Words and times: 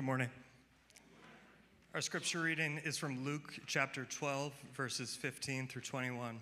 Good 0.00 0.06
morning. 0.06 0.30
Our 1.92 2.00
scripture 2.00 2.40
reading 2.40 2.80
is 2.86 2.96
from 2.96 3.22
Luke 3.22 3.52
chapter 3.66 4.06
12, 4.06 4.54
verses 4.74 5.14
15 5.14 5.68
through 5.68 5.82
21. 5.82 6.40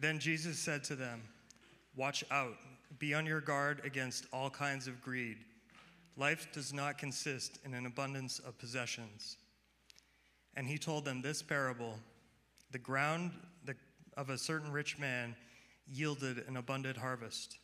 Then 0.00 0.18
Jesus 0.18 0.58
said 0.58 0.82
to 0.82 0.96
them, 0.96 1.22
Watch 1.94 2.24
out, 2.32 2.56
be 2.98 3.14
on 3.14 3.24
your 3.24 3.40
guard 3.40 3.82
against 3.84 4.26
all 4.32 4.50
kinds 4.50 4.88
of 4.88 5.00
greed. 5.00 5.36
Life 6.16 6.48
does 6.52 6.72
not 6.72 6.98
consist 6.98 7.60
in 7.64 7.72
an 7.72 7.86
abundance 7.86 8.40
of 8.40 8.58
possessions. 8.58 9.36
And 10.56 10.66
he 10.66 10.76
told 10.76 11.04
them 11.04 11.22
this 11.22 11.40
parable 11.40 12.00
The 12.72 12.80
ground 12.80 13.30
of 14.16 14.28
a 14.28 14.38
certain 14.38 14.72
rich 14.72 14.98
man 14.98 15.36
yielded 15.86 16.42
an 16.48 16.56
abundant 16.56 16.96
harvest. 16.96 17.58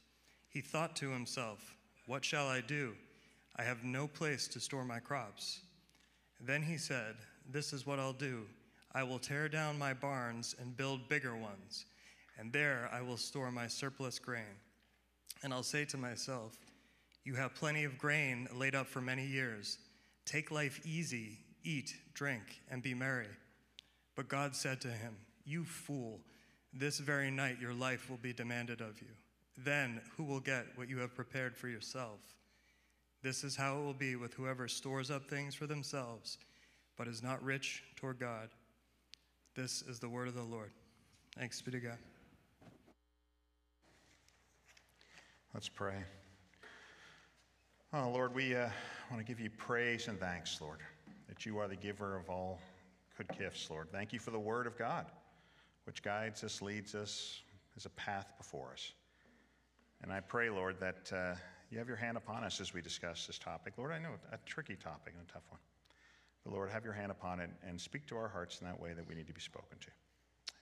He 0.49 0.61
thought 0.61 0.95
to 0.95 1.11
himself, 1.11 1.75
What 2.07 2.25
shall 2.25 2.47
I 2.47 2.61
do? 2.61 2.95
I 3.61 3.63
have 3.65 3.85
no 3.85 4.07
place 4.07 4.49
to 4.49 4.59
store 4.59 4.87
my 4.87 5.01
crops. 5.01 5.61
Then 6.41 6.63
he 6.63 6.79
said, 6.79 7.17
This 7.47 7.75
is 7.75 7.85
what 7.85 7.99
I'll 7.99 8.15
do 8.15 8.47
I 8.95 9.03
will 9.03 9.19
tear 9.19 9.51
down 9.51 9.79
my 9.79 9.93
barns 9.93 10.57
and 10.59 10.75
build 10.75 11.11
bigger 11.11 11.37
ones, 11.37 11.85
and 12.39 12.51
there 12.55 12.89
I 12.91 13.03
will 13.03 13.19
store 13.19 13.51
my 13.51 13.67
surplus 13.67 14.19
grain. 14.19 14.57
And 15.43 15.53
I'll 15.53 15.63
say 15.63 15.85
to 15.85 15.99
myself, 15.99 16.57
You 17.23 17.35
have 17.35 17.55
plenty 17.55 17.85
of 17.85 17.99
grain 17.99 18.49
laid 18.55 18.75
up 18.75 18.87
for 18.87 19.03
many 19.03 19.27
years. 19.27 19.77
Take 20.25 20.51
life 20.51 20.81
easy, 20.87 21.37
eat, 21.63 21.95
drink, 22.15 22.63
and 22.71 22.83
be 22.83 22.95
merry. 22.95 23.29
But 24.17 24.29
God 24.29 24.57
said 24.57 24.81
to 24.81 24.89
him, 24.89 25.17
You 25.45 25.67
fool, 25.67 26.21
this 26.73 26.99
very 26.99 27.31
night 27.31 27.59
your 27.61 27.75
life 27.75 28.09
will 28.09 28.17
be 28.17 28.33
demanded 28.33 28.81
of 28.81 29.03
you. 29.03 29.09
Then 29.59 30.01
who 30.17 30.25
will 30.25 30.41
get 30.41 30.65
what 30.77 30.89
you 30.89 30.97
have 31.01 31.15
prepared 31.15 31.59
for 31.59 31.69
yourself? 31.69 32.21
This 33.23 33.45
is 33.45 33.55
how 33.55 33.79
it 33.79 33.85
will 33.85 33.93
be 33.93 34.17
with 34.17 34.33
whoever 34.33 34.67
stores 34.67 35.11
up 35.11 35.29
things 35.29 35.55
for 35.55 35.67
themselves, 35.67 36.39
but 36.97 37.07
is 37.07 37.23
not 37.23 37.43
rich 37.43 37.83
toward 37.97 38.19
God. 38.19 38.49
This 39.55 39.83
is 39.83 39.99
the 39.99 40.09
word 40.09 40.29
of 40.29 40.35
the 40.35 40.43
Lord. 40.43 40.71
Thanks 41.37 41.61
be 41.61 41.71
to 41.73 41.81
God. 41.81 41.99
Let's 45.53 45.69
pray. 45.69 45.97
Oh, 47.93 48.09
Lord, 48.09 48.35
we 48.35 48.55
uh, 48.55 48.71
want 49.11 49.21
to 49.21 49.25
give 49.25 49.39
you 49.39 49.51
praise 49.51 50.09
and 50.09 50.19
thanks, 50.19 50.59
Lord, 50.61 50.79
that 51.29 51.45
you 51.45 51.59
are 51.59 51.69
the 51.69 51.77
giver 51.77 52.17
of 52.17 52.31
all 52.31 52.59
good 53.19 53.29
gifts, 53.39 53.69
Lord. 53.69 53.89
Thank 53.93 54.15
you 54.15 54.19
for 54.19 54.31
the 54.31 54.39
word 54.39 54.67
of 54.67 54.79
God, 54.79 55.05
which 55.85 56.03
guides 56.03 56.43
us, 56.43 56.63
leads 56.63 56.95
us, 56.95 57.43
is 57.77 57.85
a 57.85 57.91
path 57.91 58.33
before 58.39 58.71
us. 58.73 58.93
And 60.03 60.11
I 60.11 60.21
pray, 60.21 60.49
Lord, 60.49 60.81
that. 60.81 61.13
Uh, 61.13 61.35
you 61.71 61.79
have 61.79 61.89
your 61.89 61.97
hand 61.97 62.17
upon 62.17 62.43
us 62.45 62.61
as 62.61 62.75
we 62.75 62.83
discuss 62.83 63.27
this 63.27 63.39
topic. 63.39 63.75
Lord, 63.79 63.93
I 63.93 63.99
know 63.99 64.11
a 64.33 64.39
tricky 64.45 64.75
topic 64.75 65.15
and 65.17 65.29
a 65.29 65.33
tough 65.33 65.45
one. 65.49 65.61
But 66.45 66.53
Lord, 66.53 66.71
have 66.71 66.85
your 66.85 66.93
hand 66.93 67.13
upon 67.13 67.39
it 67.39 67.51
and 67.67 67.81
speak 67.81 68.07
to 68.09 68.17
our 68.17 68.29
hearts 68.29 68.61
in 68.61 68.67
that 68.67 68.79
way 68.79 68.93
that 68.93 69.07
we 69.07 69.15
need 69.15 69.27
to 69.27 69.33
be 69.33 69.41
spoken 69.41 69.79
to. 69.81 69.89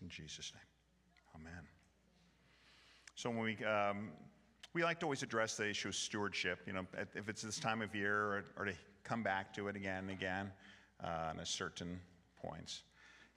In 0.02 0.08
Jesus' 0.08 0.52
name, 0.54 1.42
amen. 1.42 1.62
So 3.14 3.30
when 3.30 3.40
we, 3.40 3.64
um, 3.64 4.10
we 4.74 4.84
like 4.84 5.00
to 5.00 5.06
always 5.06 5.22
address 5.22 5.56
the 5.56 5.68
issue 5.68 5.88
of 5.88 5.94
stewardship, 5.94 6.60
you 6.66 6.72
know, 6.72 6.86
if 7.14 7.28
it's 7.28 7.42
this 7.42 7.58
time 7.58 7.80
of 7.80 7.94
year 7.94 8.14
or, 8.14 8.44
or 8.56 8.64
to 8.66 8.74
come 9.02 9.22
back 9.22 9.52
to 9.54 9.68
it 9.68 9.76
again 9.76 10.04
and 10.04 10.10
again 10.10 10.52
uh, 11.02 11.30
on 11.30 11.40
a 11.40 11.46
certain 11.46 12.00
points. 12.40 12.82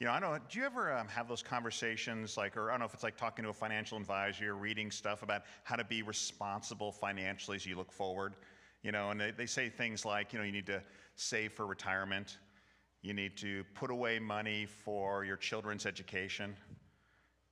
You 0.02 0.07
know, 0.07 0.13
I 0.13 0.19
don't 0.19 0.49
do 0.49 0.57
you 0.57 0.66
ever 0.66 0.97
um, 0.97 1.07
have 1.09 1.27
those 1.27 1.44
conversations, 1.44 2.35
like, 2.35 2.57
or 2.57 2.71
I 2.71 2.73
don't 2.73 2.80
know 2.80 2.88
if 2.88 2.94
it's 2.95 3.03
like 3.03 3.17
talking 3.17 3.44
to 3.44 3.52
a 3.52 3.53
financial 3.53 3.99
advisor 3.99 4.49
or 4.49 4.55
reading 4.55 4.89
stuff 4.89 5.21
about 5.21 5.44
how 5.63 5.75
to 5.75 5.83
be 5.83 6.02
responsible 6.02 6.91
financially 6.91 7.55
as 7.55 7.67
you 7.67 7.75
look 7.75 7.91
forward? 7.91 8.33
You 8.81 8.91
know, 8.91 9.11
and 9.11 9.22
they, 9.22 9.29
they 9.29 9.45
say 9.45 9.69
things 9.69 10.03
like, 10.03 10.33
you 10.33 10.39
know, 10.39 10.45
you 10.45 10.52
need 10.52 10.66
to 10.66 10.81
save 11.17 11.53
for 11.53 11.67
retirement, 11.67 12.39
you 13.03 13.13
need 13.13 13.38
to 13.38 13.63
put 13.75 13.91
away 13.91 14.17
money 14.17 14.66
for 14.66 15.23
your 15.23 15.38
children's 15.38 15.85
education, 15.85 16.55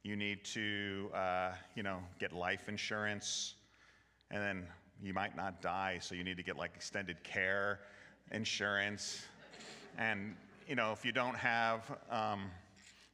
you 0.02 0.16
need 0.16 0.44
to, 0.46 1.12
uh, 1.14 1.52
you 1.76 1.84
know, 1.84 2.00
get 2.18 2.34
life 2.34 2.68
insurance, 2.68 3.54
and 4.32 4.42
then 4.42 4.66
you 5.04 5.14
might 5.14 5.38
not 5.38 5.62
die, 5.62 6.00
so 6.02 6.16
you 6.16 6.24
need 6.24 6.38
to 6.38 6.44
get 6.44 6.58
like 6.58 6.72
extended 6.76 7.24
care 7.24 7.82
insurance. 8.32 9.22
And 10.00 10.36
you 10.70 10.76
know, 10.76 10.92
if 10.92 11.04
you 11.04 11.12
don't 11.12 11.36
have, 11.36 11.82
um, 12.12 12.52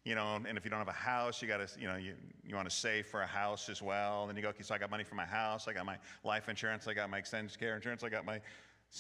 you 0.04 0.14
know, 0.14 0.36
and 0.46 0.58
if 0.58 0.66
you 0.66 0.70
don't 0.70 0.80
have 0.80 0.90
a 0.90 0.92
house, 0.92 1.42
you 1.42 1.48
got 1.48 1.66
to, 1.66 1.80
you 1.80 1.88
know, 1.88 1.96
you, 1.96 2.14
you 2.46 2.54
want 2.54 2.70
to 2.70 2.76
save 2.76 3.08
for 3.08 3.22
a 3.22 3.26
house 3.26 3.70
as 3.70 3.82
well. 3.82 4.28
Then 4.28 4.36
you 4.36 4.42
go, 4.42 4.50
okay, 4.50 4.62
so 4.62 4.76
I 4.76 4.78
got 4.78 4.92
money 4.92 5.06
for 5.06 5.16
my 5.16 5.26
house, 5.26 5.66
I 5.66 5.72
got 5.72 5.86
my 5.86 5.98
life 6.26 6.50
insurance, 6.50 6.86
I 6.86 6.94
got 6.94 7.10
my 7.10 7.18
extended 7.18 7.58
care 7.58 7.78
insurance, 7.78 8.04
I 8.04 8.10
got 8.10 8.26
my 8.26 8.42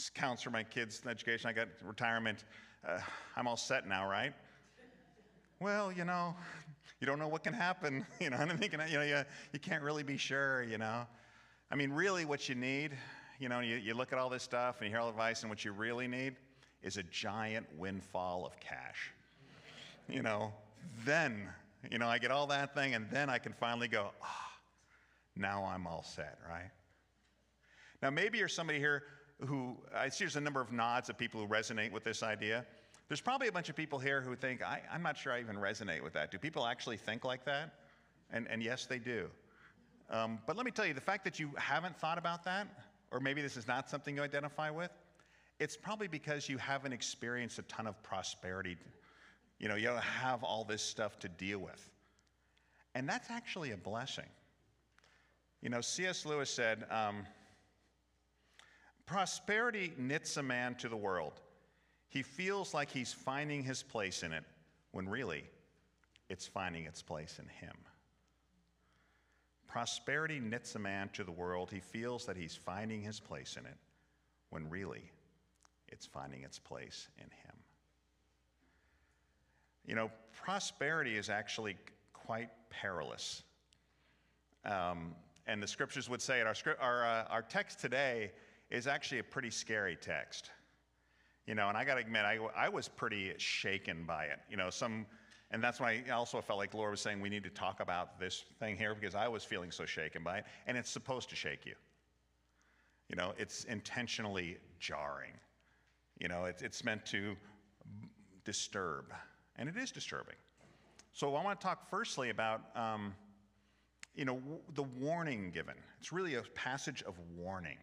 accounts 0.09 0.41
for 0.41 0.51
my 0.51 0.63
kids' 0.63 1.01
education, 1.05 1.49
I 1.49 1.53
got 1.53 1.67
retirement. 1.83 2.45
Uh, 2.87 2.99
I'm 3.35 3.45
all 3.45 3.57
set 3.57 3.89
now, 3.89 4.09
right? 4.09 4.31
Well, 5.59 5.91
you 5.91 6.05
know, 6.05 6.33
you 7.01 7.07
don't 7.07 7.19
know 7.19 7.27
what 7.27 7.43
can 7.43 7.53
happen. 7.53 8.05
You 8.21 8.29
know, 8.29 8.37
anything 8.37 8.69
can, 8.69 8.81
you 8.89 8.99
know, 8.99 9.03
you, 9.03 9.21
you 9.51 9.59
can't 9.59 9.83
really 9.83 10.03
be 10.03 10.15
sure, 10.15 10.63
you 10.63 10.77
know. 10.77 11.05
I 11.69 11.75
mean, 11.75 11.91
really, 11.91 12.23
what 12.23 12.47
you 12.47 12.55
need, 12.55 12.91
you 13.37 13.49
know, 13.49 13.59
you, 13.59 13.75
you 13.75 13.95
look 13.95 14.13
at 14.13 14.17
all 14.17 14.29
this 14.29 14.43
stuff 14.43 14.77
and 14.79 14.87
you 14.87 14.95
hear 14.95 15.01
all 15.01 15.07
the 15.07 15.11
advice, 15.11 15.41
and 15.41 15.49
what 15.49 15.65
you 15.65 15.73
really 15.73 16.07
need 16.07 16.37
is 16.85 16.97
a 16.97 17.03
giant 17.03 17.65
windfall 17.77 18.45
of 18.45 18.57
cash. 18.59 19.11
You 20.07 20.21
know, 20.21 20.53
then, 21.03 21.49
you 21.91 21.97
know, 21.97 22.07
I 22.07 22.19
get 22.19 22.29
all 22.29 22.45
that 22.47 22.75
thing, 22.75 22.93
and 22.93 23.09
then 23.09 23.27
I 23.27 23.39
can 23.39 23.53
finally 23.53 23.87
go, 23.87 24.11
ah, 24.21 24.27
oh, 24.27 24.59
now 25.35 25.65
I'm 25.65 25.87
all 25.87 26.03
set, 26.03 26.37
right? 26.47 26.69
Now, 28.03 28.11
maybe 28.11 28.37
you're 28.37 28.47
somebody 28.47 28.77
here 28.77 29.01
who, 29.47 29.75
I 29.93 30.09
see 30.09 30.25
there's 30.25 30.35
a 30.35 30.41
number 30.41 30.61
of 30.61 30.71
nods 30.71 31.09
of 31.09 31.17
people 31.17 31.41
who 31.41 31.47
resonate 31.47 31.91
with 31.91 32.03
this 32.03 32.21
idea. 32.21 32.63
There's 33.07 33.19
probably 33.19 33.47
a 33.47 33.51
bunch 33.51 33.67
of 33.69 33.75
people 33.75 33.97
here 33.97 34.21
who 34.21 34.35
think, 34.35 34.61
I, 34.61 34.79
am 34.93 35.01
not 35.01 35.17
sure 35.17 35.33
I 35.33 35.39
even 35.39 35.55
resonate 35.55 36.03
with 36.03 36.13
that. 36.13 36.31
Do 36.31 36.37
people 36.37 36.67
actually 36.67 36.97
think 36.97 37.25
like 37.25 37.43
that? 37.45 37.73
And, 38.31 38.47
and 38.47 38.61
yes, 38.61 38.85
they 38.85 38.99
do. 38.99 39.27
Um, 40.11 40.37
but 40.45 40.55
let 40.55 40.65
me 40.65 40.71
tell 40.71 40.85
you, 40.85 40.93
the 40.93 41.01
fact 41.01 41.23
that 41.23 41.39
you 41.39 41.49
haven't 41.57 41.97
thought 41.97 42.19
about 42.19 42.43
that, 42.43 42.67
or 43.11 43.19
maybe 43.19 43.41
this 43.41 43.57
is 43.57 43.67
not 43.67 43.89
something 43.89 44.15
you 44.15 44.21
identify 44.21 44.69
with, 44.69 44.91
it's 45.59 45.77
probably 45.77 46.07
because 46.07 46.49
you 46.49 46.57
haven't 46.57 46.93
experienced 46.93 47.59
a 47.59 47.63
ton 47.63 47.87
of 47.87 48.01
prosperity. 48.03 48.77
You 49.59 49.69
know, 49.69 49.75
you 49.75 49.87
don't 49.87 49.99
have 49.99 50.43
all 50.43 50.63
this 50.63 50.81
stuff 50.81 51.17
to 51.19 51.29
deal 51.29 51.59
with. 51.59 51.89
And 52.93 53.07
that's 53.07 53.29
actually 53.29 53.71
a 53.71 53.77
blessing. 53.77 54.25
You 55.61 55.69
know, 55.69 55.81
C.S. 55.81 56.25
Lewis 56.25 56.49
said, 56.49 56.85
um, 56.89 57.25
Prosperity 59.05 59.93
knits 59.97 60.37
a 60.37 60.43
man 60.43 60.75
to 60.75 60.89
the 60.89 60.97
world. 60.97 61.41
He 62.09 62.23
feels 62.23 62.73
like 62.73 62.89
he's 62.89 63.13
finding 63.13 63.63
his 63.63 63.83
place 63.83 64.23
in 64.23 64.31
it, 64.31 64.43
when 64.91 65.07
really, 65.07 65.43
it's 66.29 66.47
finding 66.47 66.85
its 66.85 67.01
place 67.01 67.39
in 67.39 67.47
him. 67.47 67.75
Prosperity 69.67 70.39
knits 70.39 70.75
a 70.75 70.79
man 70.79 71.09
to 71.13 71.23
the 71.23 71.31
world. 71.31 71.69
He 71.71 71.81
feels 71.81 72.25
that 72.25 72.37
he's 72.37 72.55
finding 72.55 73.01
his 73.01 73.19
place 73.19 73.57
in 73.59 73.65
it, 73.65 73.77
when 74.49 74.69
really, 74.69 75.11
it's 75.95 76.05
finding 76.05 76.43
its 76.43 76.59
place 76.59 77.07
in 77.17 77.23
Him. 77.23 77.55
You 79.87 79.95
know, 79.95 80.11
prosperity 80.43 81.15
is 81.17 81.29
actually 81.29 81.77
quite 82.11 82.49
perilous. 82.69 83.43
Um, 84.65 85.15
and 85.47 85.63
the 85.63 85.67
scriptures 85.67 86.09
would 86.09 86.21
say 86.21 86.41
it. 86.41 86.47
Our, 86.47 86.55
our, 86.81 87.05
uh, 87.05 87.23
our 87.29 87.41
text 87.41 87.79
today 87.79 88.31
is 88.69 88.87
actually 88.87 89.19
a 89.19 89.23
pretty 89.23 89.51
scary 89.51 89.95
text. 89.95 90.51
You 91.47 91.55
know, 91.55 91.69
and 91.69 91.77
I 91.77 91.85
got 91.85 91.95
to 91.95 92.01
admit, 92.01 92.25
I, 92.25 92.39
I 92.55 92.67
was 92.67 92.89
pretty 92.89 93.31
shaken 93.37 94.03
by 94.05 94.25
it. 94.25 94.39
You 94.49 94.57
know, 94.57 94.69
some, 94.69 95.05
and 95.51 95.63
that's 95.63 95.79
why 95.79 96.03
I 96.07 96.11
also 96.11 96.41
felt 96.41 96.59
like 96.59 96.73
Lord 96.73 96.91
was 96.91 96.99
saying 96.99 97.21
we 97.21 97.29
need 97.29 97.43
to 97.43 97.49
talk 97.51 97.79
about 97.79 98.19
this 98.19 98.43
thing 98.59 98.75
here 98.75 98.95
because 98.95 99.15
I 99.15 99.27
was 99.29 99.45
feeling 99.45 99.71
so 99.71 99.85
shaken 99.85 100.23
by 100.23 100.39
it. 100.39 100.45
And 100.67 100.77
it's 100.77 100.89
supposed 100.89 101.29
to 101.29 101.35
shake 101.35 101.65
you. 101.65 101.75
You 103.07 103.15
know, 103.15 103.33
it's 103.37 103.63
intentionally 103.65 104.57
jarring. 104.79 105.33
You 106.19 106.27
know, 106.27 106.45
it, 106.45 106.61
it's 106.61 106.83
meant 106.83 107.05
to 107.07 107.35
disturb, 108.43 109.13
and 109.57 109.67
it 109.67 109.75
is 109.77 109.91
disturbing. 109.91 110.35
So 111.11 111.35
I 111.35 111.43
want 111.43 111.59
to 111.59 111.65
talk 111.65 111.89
firstly 111.89 112.29
about, 112.29 112.61
um, 112.75 113.13
you 114.15 114.25
know, 114.25 114.41
the 114.73 114.83
warning 114.83 115.51
given. 115.51 115.75
It's 115.99 116.11
really 116.11 116.35
a 116.35 116.41
passage 116.53 117.03
of 117.03 117.15
warning. 117.37 117.77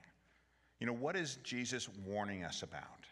You 0.80 0.86
know, 0.86 0.92
what 0.92 1.16
is 1.16 1.38
Jesus 1.42 1.88
warning 2.06 2.44
us 2.44 2.62
about? 2.62 3.06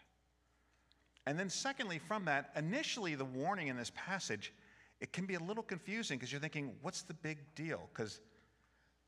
And 1.27 1.37
then, 1.37 1.49
secondly, 1.49 1.99
from 1.99 2.25
that, 2.25 2.51
initially 2.55 3.15
the 3.15 3.25
warning 3.25 3.67
in 3.67 3.77
this 3.77 3.91
passage, 3.95 4.53
it 4.99 5.13
can 5.13 5.25
be 5.25 5.35
a 5.35 5.39
little 5.39 5.63
confusing 5.63 6.17
because 6.17 6.31
you're 6.31 6.41
thinking, 6.41 6.73
what's 6.81 7.03
the 7.03 7.13
big 7.13 7.39
deal? 7.55 7.89
Because 7.93 8.19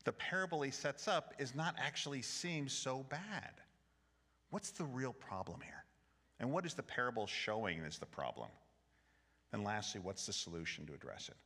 the 0.04 0.12
parable 0.12 0.62
he 0.62 0.70
sets 0.70 1.08
up 1.08 1.34
is 1.38 1.54
not 1.54 1.74
actually 1.78 2.22
seems 2.22 2.72
so 2.72 3.04
bad. 3.08 3.52
What's 4.50 4.70
the 4.70 4.84
real 4.84 5.12
problem 5.12 5.60
here? 5.60 5.83
And 6.40 6.52
what 6.52 6.66
is 6.66 6.74
the 6.74 6.82
parable 6.82 7.26
showing 7.26 7.78
is 7.80 7.98
the 7.98 8.06
problem? 8.06 8.48
And 9.52 9.62
lastly, 9.62 10.00
what's 10.02 10.26
the 10.26 10.32
solution 10.32 10.84
to 10.86 10.94
address 10.94 11.28
it? 11.28 11.36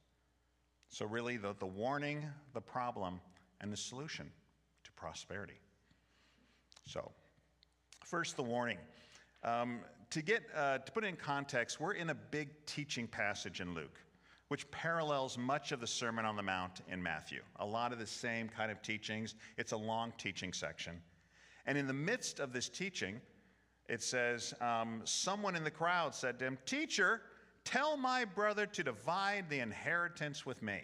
So, 0.91 1.05
really, 1.05 1.37
the, 1.37 1.55
the 1.59 1.67
warning, 1.67 2.25
the 2.55 2.61
problem, 2.61 3.21
and 3.61 3.71
the 3.71 3.77
solution 3.77 4.31
to 4.85 4.93
prosperity. 4.93 5.61
So, 6.87 7.13
first, 8.05 8.37
the 8.37 8.43
warning. 8.43 8.79
Um, 9.45 9.81
to 10.11 10.23
get 10.23 10.43
uh, 10.57 10.79
to 10.79 10.93
put 10.93 11.05
it 11.05 11.09
in 11.09 11.17
context, 11.17 11.81
we're 11.81 11.93
in 11.93 12.09
a 12.09 12.15
big 12.15 12.49
teaching 12.65 13.07
passage 13.07 13.61
in 13.61 13.75
Luke, 13.75 14.01
which 14.49 14.69
parallels 14.71 15.37
much 15.37 15.73
of 15.73 15.81
the 15.81 15.87
Sermon 15.87 16.25
on 16.25 16.35
the 16.35 16.43
Mount 16.43 16.81
in 16.91 17.03
Matthew. 17.03 17.43
A 17.57 17.67
lot 17.67 17.93
of 17.93 17.99
the 17.99 18.07
same 18.07 18.49
kind 18.49 18.73
of 18.73 18.81
teachings. 18.81 19.35
It's 19.59 19.73
a 19.73 19.77
long 19.77 20.15
teaching 20.17 20.55
section, 20.55 21.03
and 21.67 21.77
in 21.77 21.87
the 21.87 21.93
midst 21.93 22.41
of 22.41 22.55
this 22.55 22.71
teaching, 22.71 23.21
it 23.89 24.03
says, 24.03 24.55
um, 24.61 25.01
someone 25.05 25.57
in 25.57 25.65
the 25.65 25.71
crowd 25.71 26.15
said 26.15 26.39
to 26.39 26.45
him, 26.45 26.59
"Teacher, 26.67 27.23
tell 27.65 27.97
my 27.97 28.25
brother 28.25 28.67
to 28.67 28.83
divide 28.83 29.49
the 29.49 29.61
inheritance 29.61 30.45
with 30.45 30.63
me." 30.63 30.83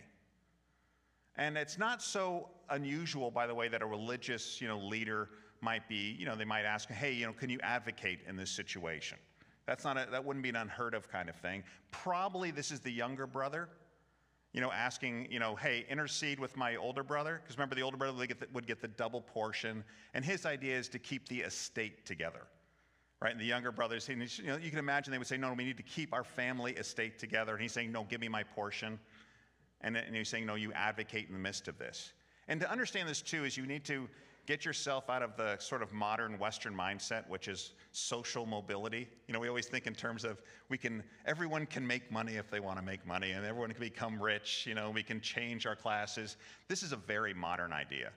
And 1.36 1.58
it's 1.58 1.78
not 1.78 2.02
so 2.02 2.48
unusual, 2.70 3.30
by 3.30 3.46
the 3.46 3.54
way, 3.54 3.68
that 3.68 3.82
a 3.82 3.86
religious, 3.86 4.60
you 4.60 4.68
know, 4.68 4.78
leader 4.78 5.30
might 5.60 5.88
be, 5.88 6.16
you 6.18 6.26
know, 6.26 6.36
they 6.36 6.44
might 6.44 6.64
ask, 6.64 6.88
hey, 6.90 7.12
you 7.12 7.26
know, 7.26 7.32
can 7.32 7.50
you 7.50 7.58
advocate 7.62 8.20
in 8.28 8.36
this 8.36 8.50
situation? 8.50 9.18
That's 9.66 9.82
not 9.82 9.96
a, 9.96 10.06
that 10.10 10.24
wouldn't 10.24 10.42
be 10.42 10.50
an 10.50 10.56
unheard 10.56 10.94
of 10.94 11.10
kind 11.10 11.28
of 11.28 11.36
thing. 11.36 11.64
Probably 11.90 12.50
this 12.50 12.70
is 12.70 12.80
the 12.80 12.92
younger 12.92 13.26
brother, 13.26 13.68
you 14.52 14.60
know, 14.60 14.70
asking, 14.70 15.32
you 15.32 15.38
know, 15.40 15.56
hey, 15.56 15.86
intercede 15.88 16.38
with 16.38 16.56
my 16.56 16.76
older 16.76 17.02
brother. 17.02 17.40
Because 17.42 17.56
remember, 17.56 17.74
the 17.74 17.82
older 17.82 17.96
brother 17.96 18.16
would 18.16 18.28
get 18.28 18.40
the, 18.40 18.46
would 18.52 18.66
get 18.66 18.80
the 18.80 18.88
double 18.88 19.22
portion. 19.22 19.82
And 20.12 20.24
his 20.24 20.46
idea 20.46 20.78
is 20.78 20.88
to 20.90 20.98
keep 20.98 21.28
the 21.28 21.40
estate 21.40 22.04
together, 22.06 22.46
right? 23.24 23.32
And 23.32 23.40
the 23.40 23.46
younger 23.46 23.72
brothers, 23.72 24.06
you 24.06 24.16
know, 24.16 24.58
you 24.58 24.68
can 24.68 24.78
imagine 24.78 25.10
they 25.10 25.16
would 25.16 25.26
say, 25.26 25.38
no, 25.38 25.54
we 25.54 25.64
need 25.64 25.78
to 25.78 25.82
keep 25.82 26.12
our 26.12 26.24
family 26.24 26.72
estate 26.72 27.18
together. 27.18 27.54
And 27.54 27.62
he's 27.62 27.72
saying, 27.72 27.90
no, 27.90 28.04
give 28.04 28.20
me 28.20 28.28
my 28.28 28.42
portion. 28.42 29.00
And, 29.80 29.96
and 29.96 30.14
he's 30.14 30.28
saying, 30.28 30.44
no, 30.44 30.56
you 30.56 30.72
advocate 30.74 31.28
in 31.28 31.32
the 31.32 31.40
midst 31.40 31.66
of 31.66 31.78
this. 31.78 32.12
And 32.48 32.60
to 32.60 32.70
understand 32.70 33.08
this 33.08 33.22
too 33.22 33.46
is 33.46 33.56
you 33.56 33.64
need 33.64 33.82
to 33.86 34.10
get 34.46 34.66
yourself 34.66 35.08
out 35.08 35.22
of 35.22 35.38
the 35.38 35.56
sort 35.56 35.82
of 35.82 35.90
modern 35.90 36.38
Western 36.38 36.76
mindset, 36.76 37.26
which 37.30 37.48
is 37.48 37.72
social 37.92 38.44
mobility. 38.44 39.08
You 39.26 39.32
know, 39.32 39.40
we 39.40 39.48
always 39.48 39.68
think 39.68 39.86
in 39.86 39.94
terms 39.94 40.22
of 40.24 40.42
we 40.68 40.76
can, 40.76 41.02
everyone 41.24 41.64
can 41.64 41.86
make 41.86 42.12
money 42.12 42.34
if 42.34 42.50
they 42.50 42.60
want 42.60 42.78
to 42.78 42.84
make 42.84 43.06
money, 43.06 43.30
and 43.30 43.46
everyone 43.46 43.70
can 43.70 43.80
become 43.80 44.22
rich. 44.22 44.66
You 44.66 44.74
know, 44.74 44.90
we 44.90 45.02
can 45.02 45.18
change 45.22 45.64
our 45.64 45.74
classes. 45.74 46.36
This 46.68 46.82
is 46.82 46.92
a 46.92 46.96
very 46.96 47.32
modern 47.32 47.72
idea. 47.72 48.10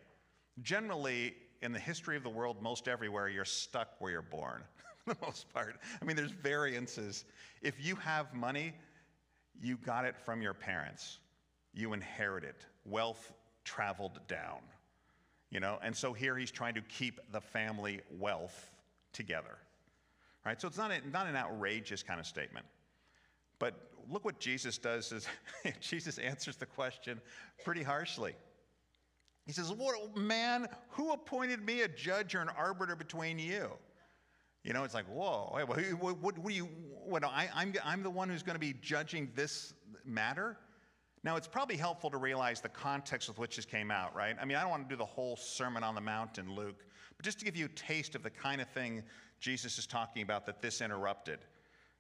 Generally, 0.64 1.36
in 1.62 1.72
the 1.72 1.80
history 1.80 2.18
of 2.18 2.24
the 2.24 2.30
world, 2.30 2.62
most 2.62 2.90
everywhere, 2.90 3.30
you're 3.30 3.46
stuck 3.46 3.88
where 4.00 4.12
you're 4.12 4.22
born, 4.22 4.64
the 5.20 5.26
most 5.26 5.52
part. 5.54 5.76
I 6.02 6.06
mean, 6.06 6.16
there's 6.16 6.32
variances. 6.32 7.26
If 7.62 7.84
you 7.84 7.96
have 7.96 8.34
money, 8.34 8.74
you 9.60 9.78
got 9.78 10.06
it 10.06 10.16
from 10.16 10.42
your 10.42 10.54
parents, 10.54 11.20
you 11.74 11.94
inherit 11.94 12.44
it. 12.44 12.66
Wealth 12.86 13.34
traveled 13.64 14.20
down 14.28 14.60
you 15.50 15.60
know 15.60 15.78
and 15.82 15.96
so 15.96 16.14
here 16.14 16.38
he's 16.38 16.52
trying 16.52 16.74
to 16.74 16.82
keep 16.82 17.20
the 17.32 17.42
family 17.42 18.02
wealth 18.18 18.72
together 19.14 19.58
right 20.46 20.62
so 20.62 20.68
it's 20.68 20.78
not, 20.78 20.92
a, 20.92 21.10
not 21.10 21.28
an 21.28 21.36
outrageous 21.36 22.04
kind 22.04 22.20
of 22.20 22.26
statement 22.26 22.66
but 23.60 23.90
look 24.10 24.26
what 24.26 24.40
jesus 24.40 24.78
does 24.78 25.12
is 25.12 25.28
jesus 25.82 26.18
answers 26.18 26.56
the 26.56 26.66
question 26.66 27.20
pretty 27.64 27.84
harshly 27.84 28.34
he 29.46 29.54
says 29.54 29.72
what 29.72 30.16
man 30.16 30.68
who 30.90 31.12
appointed 31.12 31.64
me 31.66 31.82
a 31.82 31.88
judge 31.88 32.36
or 32.36 32.42
an 32.42 32.50
arbiter 32.58 32.96
between 32.96 33.40
you 33.40 33.72
you 34.68 34.74
know 34.74 34.84
it's 34.84 34.94
like 34.94 35.06
whoa 35.06 35.50
what, 35.66 35.82
what, 36.00 36.38
what 36.38 36.46
do 36.46 36.54
you 36.54 36.70
what, 37.06 37.24
I, 37.24 37.50
I'm, 37.56 37.74
I'm 37.86 38.04
the 38.04 38.10
one 38.10 38.30
who's 38.30 38.44
going 38.44 38.56
to 38.56 38.60
be 38.60 38.76
judging 38.82 39.32
this 39.34 39.74
matter 40.06 40.58
now, 41.28 41.36
it's 41.36 41.48
probably 41.48 41.76
helpful 41.76 42.10
to 42.12 42.18
realize 42.18 42.62
the 42.62 42.70
context 42.70 43.28
with 43.28 43.38
which 43.38 43.56
this 43.56 43.66
came 43.66 43.92
out, 43.92 44.16
right? 44.16 44.36
I 44.40 44.46
mean, 44.46 44.56
I 44.56 44.62
don't 44.62 44.70
want 44.70 44.88
to 44.88 44.90
do 44.90 44.98
the 44.98 45.06
whole 45.06 45.36
Sermon 45.36 45.84
on 45.84 45.96
the 45.96 46.00
Mount 46.00 46.38
in 46.38 46.54
Luke, 46.56 46.86
but 47.18 47.26
just 47.26 47.40
to 47.40 47.46
give 47.46 47.56
you 47.56 47.66
a 47.66 47.70
taste 47.70 48.16
of 48.16 48.24
the 48.24 48.30
kind 48.30 48.62
of 48.62 48.70
thing 48.70 49.04
Jesus 49.40 49.78
is 49.78 49.86
talking 49.86 50.22
about 50.22 50.46
that 50.46 50.62
this 50.62 50.80
interrupted. 50.80 51.40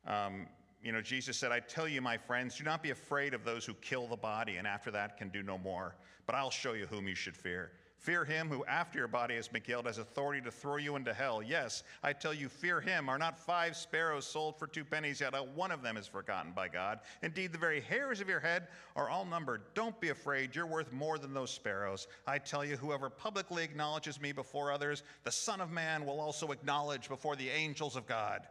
Um, 0.05 0.47
you 0.81 0.91
know, 0.91 1.01
Jesus 1.01 1.35
said, 1.35 1.51
I 1.51 1.59
tell 1.59 1.87
you, 1.87 2.01
my 2.01 2.17
friends, 2.17 2.57
do 2.57 2.63
not 2.63 2.83
be 2.83 2.91
afraid 2.91 3.33
of 3.33 3.43
those 3.43 3.65
who 3.65 3.73
kill 3.75 4.07
the 4.07 4.15
body 4.15 4.57
and 4.57 4.65
after 4.67 4.91
that 4.91 5.17
can 5.17 5.29
do 5.29 5.43
no 5.43 5.57
more, 5.57 5.95
but 6.25 6.35
I'll 6.35 6.51
show 6.51 6.73
you 6.73 6.85
whom 6.85 7.07
you 7.07 7.15
should 7.15 7.35
fear. 7.35 7.71
Fear 7.97 8.25
him 8.25 8.47
who, 8.47 8.63
after 8.65 8.99
your 8.99 9.07
body 9.07 9.35
has 9.35 9.47
been 9.47 9.63
killed, 9.63 9.87
has 9.87 9.97
authority 9.97 10.39
to 10.41 10.51
throw 10.51 10.77
you 10.77 10.95
into 10.95 11.13
hell. 11.13 11.41
Yes, 11.41 11.83
I 12.03 12.13
tell 12.13 12.33
you, 12.33 12.47
fear 12.47 12.79
him. 12.79 13.09
Are 13.09 13.17
not 13.17 13.39
five 13.39 13.75
sparrows 13.75 14.25
sold 14.25 14.59
for 14.59 14.67
two 14.67 14.85
pennies, 14.85 15.19
yet 15.19 15.33
one 15.55 15.71
of 15.71 15.81
them 15.81 15.97
is 15.97 16.05
forgotten 16.05 16.51
by 16.51 16.67
God? 16.67 16.99
Indeed, 17.23 17.51
the 17.51 17.57
very 17.57 17.81
hairs 17.81 18.21
of 18.21 18.29
your 18.29 18.39
head 18.39 18.67
are 18.95 19.09
all 19.09 19.25
numbered. 19.25 19.61
Don't 19.73 19.99
be 19.99 20.09
afraid. 20.09 20.55
You're 20.55 20.67
worth 20.67 20.93
more 20.93 21.17
than 21.17 21.33
those 21.33 21.49
sparrows. 21.49 22.07
I 22.27 22.37
tell 22.37 22.63
you, 22.63 22.77
whoever 22.77 23.09
publicly 23.09 23.63
acknowledges 23.63 24.21
me 24.21 24.31
before 24.31 24.71
others, 24.71 25.01
the 25.23 25.31
Son 25.31 25.59
of 25.59 25.71
Man 25.71 26.05
will 26.05 26.19
also 26.19 26.51
acknowledge 26.51 27.09
before 27.09 27.35
the 27.35 27.49
angels 27.49 27.95
of 27.95 28.05
God. 28.05 28.41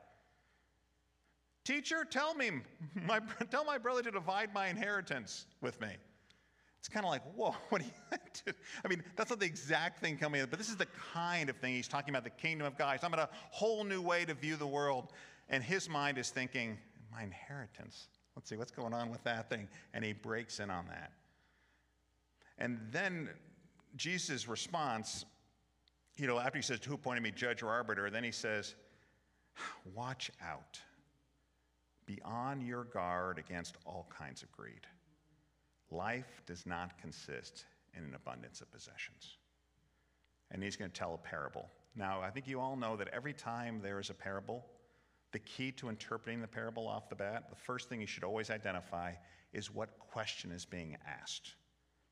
Teacher, 1.64 2.04
tell 2.04 2.34
me, 2.34 2.50
my, 3.06 3.20
tell 3.50 3.64
my 3.64 3.78
brother 3.78 4.02
to 4.02 4.10
divide 4.10 4.52
my 4.52 4.66
inheritance 4.66 5.46
with 5.60 5.80
me. 5.80 5.88
It's 6.86 6.94
kind 6.94 7.04
of 7.04 7.10
like, 7.10 7.22
whoa, 7.34 7.52
what 7.70 7.82
do 7.82 7.88
you 8.46 8.52
I 8.84 8.88
mean, 8.88 9.02
that's 9.16 9.30
not 9.30 9.40
the 9.40 9.46
exact 9.46 9.98
thing 9.98 10.16
coming 10.16 10.40
in, 10.40 10.48
but 10.48 10.56
this 10.56 10.68
is 10.68 10.76
the 10.76 10.86
kind 11.12 11.50
of 11.50 11.56
thing 11.56 11.74
he's 11.74 11.88
talking 11.88 12.10
about 12.10 12.22
the 12.22 12.30
kingdom 12.30 12.64
of 12.64 12.78
God. 12.78 12.92
He's 12.92 13.00
talking 13.00 13.14
about 13.14 13.32
a 13.32 13.36
whole 13.50 13.82
new 13.82 14.00
way 14.00 14.24
to 14.24 14.34
view 14.34 14.54
the 14.54 14.68
world. 14.68 15.12
And 15.48 15.64
his 15.64 15.88
mind 15.88 16.16
is 16.16 16.30
thinking, 16.30 16.78
my 17.10 17.24
inheritance. 17.24 18.06
Let's 18.36 18.48
see, 18.48 18.56
what's 18.56 18.70
going 18.70 18.94
on 18.94 19.10
with 19.10 19.24
that 19.24 19.50
thing? 19.50 19.66
And 19.94 20.04
he 20.04 20.12
breaks 20.12 20.60
in 20.60 20.70
on 20.70 20.86
that. 20.86 21.10
And 22.58 22.78
then 22.92 23.30
Jesus' 23.96 24.46
response, 24.46 25.24
you 26.16 26.28
know, 26.28 26.38
after 26.38 26.56
he 26.56 26.62
says, 26.62 26.78
Who 26.84 26.94
appointed 26.94 27.24
me 27.24 27.32
judge 27.32 27.64
or 27.64 27.70
arbiter? 27.70 28.10
Then 28.10 28.22
he 28.22 28.30
says, 28.30 28.76
Watch 29.92 30.30
out. 30.40 30.78
Be 32.06 32.20
on 32.24 32.60
your 32.60 32.84
guard 32.84 33.38
against 33.38 33.74
all 33.84 34.08
kinds 34.16 34.44
of 34.44 34.52
greed. 34.52 34.86
Life 35.90 36.42
does 36.46 36.66
not 36.66 36.98
consist 37.00 37.64
in 37.96 38.04
an 38.04 38.14
abundance 38.14 38.60
of 38.60 38.70
possessions. 38.72 39.36
And 40.50 40.62
he's 40.62 40.76
going 40.76 40.90
to 40.90 40.98
tell 40.98 41.14
a 41.14 41.18
parable. 41.18 41.68
Now, 41.94 42.20
I 42.20 42.30
think 42.30 42.46
you 42.46 42.60
all 42.60 42.76
know 42.76 42.96
that 42.96 43.08
every 43.08 43.32
time 43.32 43.80
there 43.82 43.98
is 43.98 44.10
a 44.10 44.14
parable, 44.14 44.64
the 45.32 45.38
key 45.40 45.72
to 45.72 45.88
interpreting 45.88 46.40
the 46.40 46.46
parable 46.46 46.86
off 46.86 47.08
the 47.08 47.14
bat, 47.14 47.48
the 47.50 47.56
first 47.56 47.88
thing 47.88 48.00
you 48.00 48.06
should 48.06 48.24
always 48.24 48.50
identify 48.50 49.12
is 49.52 49.72
what 49.72 49.98
question 49.98 50.50
is 50.50 50.64
being 50.64 50.96
asked 51.06 51.54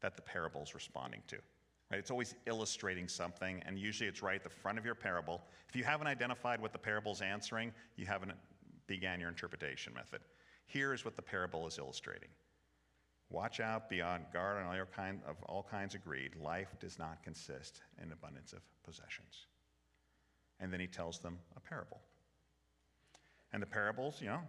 that 0.00 0.16
the 0.16 0.22
parable 0.22 0.62
is 0.62 0.74
responding 0.74 1.22
to. 1.28 1.36
Right? 1.90 1.98
It's 1.98 2.10
always 2.10 2.34
illustrating 2.46 3.08
something, 3.08 3.62
and 3.66 3.78
usually 3.78 4.08
it's 4.08 4.22
right 4.22 4.36
at 4.36 4.42
the 4.42 4.50
front 4.50 4.78
of 4.78 4.84
your 4.84 4.94
parable. 4.94 5.42
If 5.68 5.76
you 5.76 5.84
haven't 5.84 6.06
identified 6.06 6.60
what 6.60 6.72
the 6.72 6.78
parable 6.78 7.12
is 7.12 7.20
answering, 7.20 7.72
you 7.96 8.06
haven't 8.06 8.32
began 8.86 9.20
your 9.20 9.28
interpretation 9.28 9.92
method. 9.94 10.20
Here 10.66 10.92
is 10.92 11.04
what 11.04 11.16
the 11.16 11.22
parable 11.22 11.66
is 11.66 11.78
illustrating. 11.78 12.28
Watch 13.30 13.60
out, 13.60 13.88
be 13.88 14.00
on 14.00 14.26
guard 14.32 14.62
on 14.62 14.78
all, 14.78 14.86
kind 14.94 15.20
of, 15.26 15.36
all 15.44 15.66
kinds 15.68 15.94
of 15.94 16.04
greed. 16.04 16.36
Life 16.36 16.74
does 16.80 16.98
not 16.98 17.22
consist 17.22 17.82
in 18.02 18.12
abundance 18.12 18.52
of 18.52 18.60
possessions. 18.84 19.46
And 20.60 20.72
then 20.72 20.80
he 20.80 20.86
tells 20.86 21.18
them 21.18 21.38
a 21.56 21.60
parable. 21.60 22.00
And 23.52 23.62
the 23.62 23.66
parables, 23.66 24.20
you 24.20 24.28
know, 24.28 24.40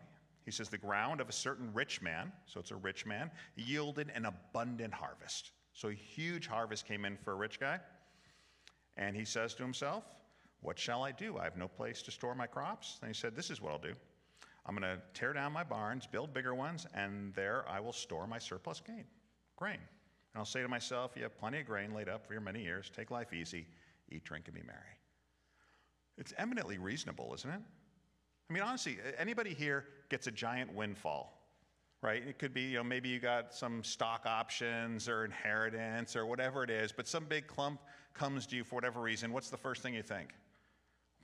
he 0.46 0.52
says, 0.52 0.70
the 0.70 0.78
ground 0.78 1.22
of 1.22 1.30
a 1.30 1.32
certain 1.34 1.74
rich 1.74 2.02
man, 2.02 2.32
so 2.46 2.60
it's 2.60 2.72
a 2.72 2.76
rich 2.76 3.06
man, 3.06 3.32
yielded 3.56 4.12
an 4.14 4.26
abundant 4.26 4.94
harvest. 4.94 5.52
So 5.74 5.90
a 5.90 5.94
huge 5.94 6.48
harvest 6.48 6.88
came 6.88 7.04
in 7.04 7.18
for 7.18 7.32
a 7.32 7.36
rich 7.36 7.60
guy. 7.60 7.80
And 8.98 9.16
he 9.16 9.26
says 9.26 9.56
to 9.56 9.64
himself, 9.64 10.04
What 10.62 10.78
shall 10.78 11.04
I 11.04 11.12
do? 11.12 11.38
I 11.38 11.44
have 11.44 11.58
no 11.58 11.68
place 11.68 12.02
to 12.04 12.12
store 12.12 12.36
my 12.36 12.48
crops. 12.48 13.00
And 13.02 13.10
he 13.10 13.14
said, 13.14 13.36
This 13.36 13.50
is 13.50 13.60
what 13.60 13.72
I'll 13.72 13.80
do. 13.80 13.94
I'm 14.66 14.76
going 14.76 14.96
to 14.96 15.02
tear 15.14 15.34
down 15.34 15.54
my 15.54 15.64
barns, 15.64 16.08
build 16.08 16.34
bigger 16.34 16.56
ones, 16.56 16.88
and 16.94 17.34
there 17.36 17.66
I 17.70 17.80
will 17.80 17.94
store 17.94 18.26
my 18.26 18.40
surplus 18.40 18.82
gain, 18.86 19.06
grain. 19.56 19.74
And 19.74 20.40
I'll 20.40 20.46
say 20.46 20.62
to 20.62 20.68
myself, 20.68 21.12
You 21.16 21.24
have 21.24 21.38
plenty 21.38 21.60
of 21.60 21.68
grain 21.68 21.94
laid 21.94 22.10
up 22.10 22.26
for 22.26 22.34
your 22.34 22.42
many 22.42 22.64
years. 22.64 22.92
Take 22.96 23.12
life 23.12 23.32
easy, 23.32 23.68
eat, 24.10 24.24
drink, 24.24 24.48
and 24.48 24.56
be 24.56 24.64
merry. 24.64 24.80
It's 26.18 26.34
eminently 26.38 26.78
reasonable, 26.78 27.34
isn't 27.36 27.50
it? 27.50 27.62
I 28.50 28.54
mean, 28.54 28.64
honestly, 28.64 28.98
anybody 29.18 29.54
here 29.54 29.86
gets 30.10 30.28
a 30.28 30.32
giant 30.32 30.74
windfall, 30.74 31.42
right? 32.02 32.24
It 32.26 32.40
could 32.40 32.54
be, 32.54 32.62
you 32.62 32.78
know, 32.78 32.84
maybe 32.84 33.10
you 33.10 33.20
got 33.20 33.54
some 33.54 33.84
stock 33.84 34.26
options 34.26 35.10
or 35.10 35.26
inheritance 35.26 36.16
or 36.16 36.26
whatever 36.26 36.64
it 36.64 36.70
is, 36.70 36.92
but 36.92 37.08
some 37.08 37.26
big 37.26 37.48
clump 37.48 37.82
comes 38.14 38.46
to 38.48 38.56
you 38.56 38.64
for 38.64 38.76
whatever 38.76 39.02
reason. 39.02 39.32
What's 39.32 39.50
the 39.50 39.58
first 39.58 39.82
thing 39.82 39.94
you 39.94 40.04
think? 40.04 40.30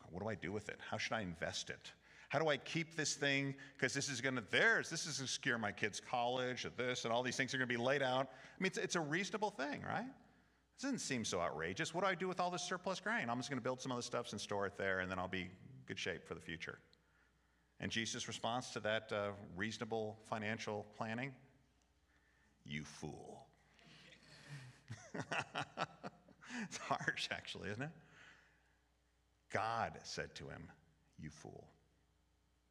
What 0.09 0.21
do 0.21 0.29
I 0.29 0.35
do 0.35 0.51
with 0.51 0.67
it? 0.67 0.77
How 0.89 0.97
should 0.97 1.13
I 1.13 1.21
invest 1.21 1.69
it? 1.69 1.93
How 2.31 2.39
do 2.39 2.47
I 2.47 2.55
keep 2.55 2.95
this 2.95 3.15
thing? 3.15 3.53
Because 3.75 3.93
this 3.93 4.07
is 4.07 4.21
going 4.21 4.35
to, 4.35 4.43
theirs, 4.51 4.89
this 4.89 5.05
is 5.05 5.17
going 5.17 5.27
to 5.27 5.33
secure 5.33 5.57
my 5.57 5.73
kids' 5.73 5.99
college, 5.99 6.63
or 6.63 6.69
this, 6.77 7.03
and 7.03 7.13
all 7.13 7.23
these 7.23 7.35
things 7.35 7.53
are 7.53 7.57
going 7.57 7.67
to 7.67 7.77
be 7.77 7.83
laid 7.83 8.01
out. 8.01 8.29
I 8.31 8.63
mean, 8.63 8.67
it's, 8.67 8.77
it's 8.77 8.95
a 8.95 9.01
reasonable 9.01 9.49
thing, 9.49 9.83
right? 9.85 10.05
It 10.05 10.81
doesn't 10.81 10.99
seem 10.99 11.25
so 11.25 11.41
outrageous. 11.41 11.93
What 11.93 12.05
do 12.05 12.09
I 12.09 12.15
do 12.15 12.29
with 12.29 12.39
all 12.39 12.49
this 12.49 12.61
surplus 12.61 13.01
grain? 13.01 13.29
I'm 13.29 13.35
just 13.35 13.49
going 13.49 13.57
to 13.57 13.63
build 13.63 13.81
some 13.81 13.91
other 13.91 14.01
stuff 14.01 14.31
and 14.31 14.39
store 14.39 14.65
it 14.65 14.77
there, 14.77 15.01
and 15.01 15.11
then 15.11 15.19
I'll 15.19 15.27
be 15.27 15.49
good 15.87 15.99
shape 15.99 16.25
for 16.25 16.33
the 16.33 16.39
future. 16.39 16.79
And 17.81 17.91
Jesus' 17.91 18.29
response 18.29 18.69
to 18.71 18.79
that 18.79 19.11
uh, 19.11 19.31
reasonable 19.57 20.17
financial 20.29 20.85
planning? 20.97 21.33
You 22.63 22.85
fool. 22.85 23.45
it's 26.63 26.77
harsh, 26.77 27.27
actually, 27.29 27.71
isn't 27.71 27.83
it? 27.83 27.91
God 29.51 29.99
said 30.03 30.33
to 30.35 30.45
him, 30.45 30.69
You 31.19 31.29
fool. 31.29 31.67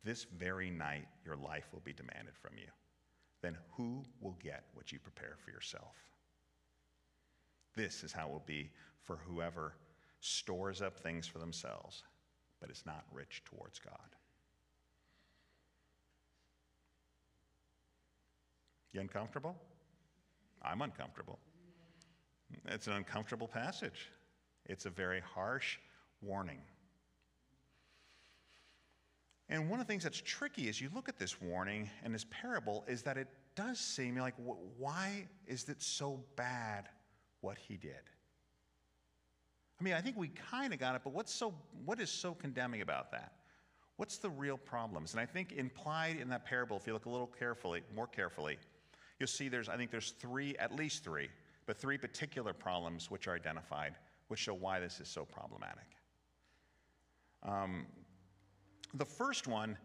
This 0.05 0.25
very 0.37 0.71
night 0.71 1.07
your 1.25 1.37
life 1.37 1.67
will 1.73 1.83
be 1.85 1.93
demanded 1.93 2.35
from 2.37 2.53
you. 2.57 2.69
Then 3.43 3.57
who 3.77 4.05
will 4.21 4.37
get 4.43 4.65
what 4.75 4.93
you 4.93 4.99
prepare 4.99 5.37
for 5.45 5.51
yourself? 5.51 5.95
This 7.77 8.03
is 8.03 8.13
how 8.13 8.27
it 8.27 8.33
will 8.33 8.43
be 8.47 8.71
for 9.03 9.17
whoever 9.17 9.75
stores 10.21 10.83
up 10.83 10.99
things 10.99 11.27
for 11.27 11.39
themselves, 11.39 12.03
but 12.61 12.71
is 12.71 12.83
not 12.87 13.05
rich 13.13 13.43
towards 13.45 13.79
God. 13.79 13.95
You 18.93 19.01
uncomfortable? 19.01 19.57
I'm 20.63 20.83
uncomfortable. 20.83 21.39
It's 22.67 22.87
an 22.89 22.95
uncomfortable 22.95 23.47
passage. 23.47 24.11
It's 24.67 24.87
a 24.87 24.91
very 24.91 25.21
harsh 25.21 25.79
warning. 26.21 26.59
And 29.51 29.69
one 29.69 29.81
of 29.81 29.87
the 29.87 29.93
things 29.93 30.05
that's 30.05 30.21
tricky 30.21 30.69
as 30.69 30.81
you 30.81 30.89
look 30.95 31.09
at 31.09 31.19
this 31.19 31.43
warning 31.43 31.91
and 32.05 32.15
this 32.15 32.25
parable 32.31 32.85
is 32.87 33.03
that 33.03 33.19
it 33.19 33.27
does 33.57 33.81
seem 33.81 34.17
like, 34.17 34.35
why 34.79 35.27
is 35.49 35.69
it 35.69 35.83
so 35.83 36.23
bad 36.37 36.89
what 37.41 37.59
he 37.59 37.77
did? 37.77 37.91
I 39.81 39.83
mean, 39.83 39.95
I 39.95 40.01
think 40.01 40.17
we 40.17 40.29
kind 40.29 40.73
of 40.73 40.79
got 40.79 40.95
it, 40.95 41.01
but 41.03 41.13
what's 41.13 41.35
so, 41.35 41.53
what 41.85 41.99
is 41.99 42.11
so 42.11 42.33
condemning 42.33 42.83
about 42.83 43.11
that? 43.11 43.33
What's 43.97 44.19
the 44.19 44.31
real 44.31 44.57
problems? 44.57 45.15
And 45.15 45.21
I 45.21 45.27
think 45.27 45.53
implied 45.53 46.19
in 46.21 46.29
that 46.29 46.45
parable, 46.45 46.77
if 46.77 46.87
you 46.87 46.93
look 46.93 47.07
a 47.07 47.11
little 47.11 47.27
carefully, 47.27 47.83
more 47.95 48.07
carefully, 48.07 48.57
you'll 49.19 49.27
see 49.27 49.49
there's, 49.49 49.69
I 49.69 49.77
think 49.77 49.91
there's 49.91 50.13
three, 50.13 50.55
at 50.59 50.77
least 50.77 51.03
three, 51.03 51.29
but 51.67 51.77
three 51.77 51.99
particular 51.99 52.53
problems 52.53 53.11
which 53.11 53.27
are 53.27 53.35
identified, 53.35 53.95
which 54.29 54.41
show 54.41 54.55
why 54.55 54.79
this 54.79 55.01
is 55.01 55.09
so 55.09 55.25
problematic. 55.25 55.87
Um, 57.43 57.87
the 58.95 59.05
first 59.05 59.47
one 59.47 59.77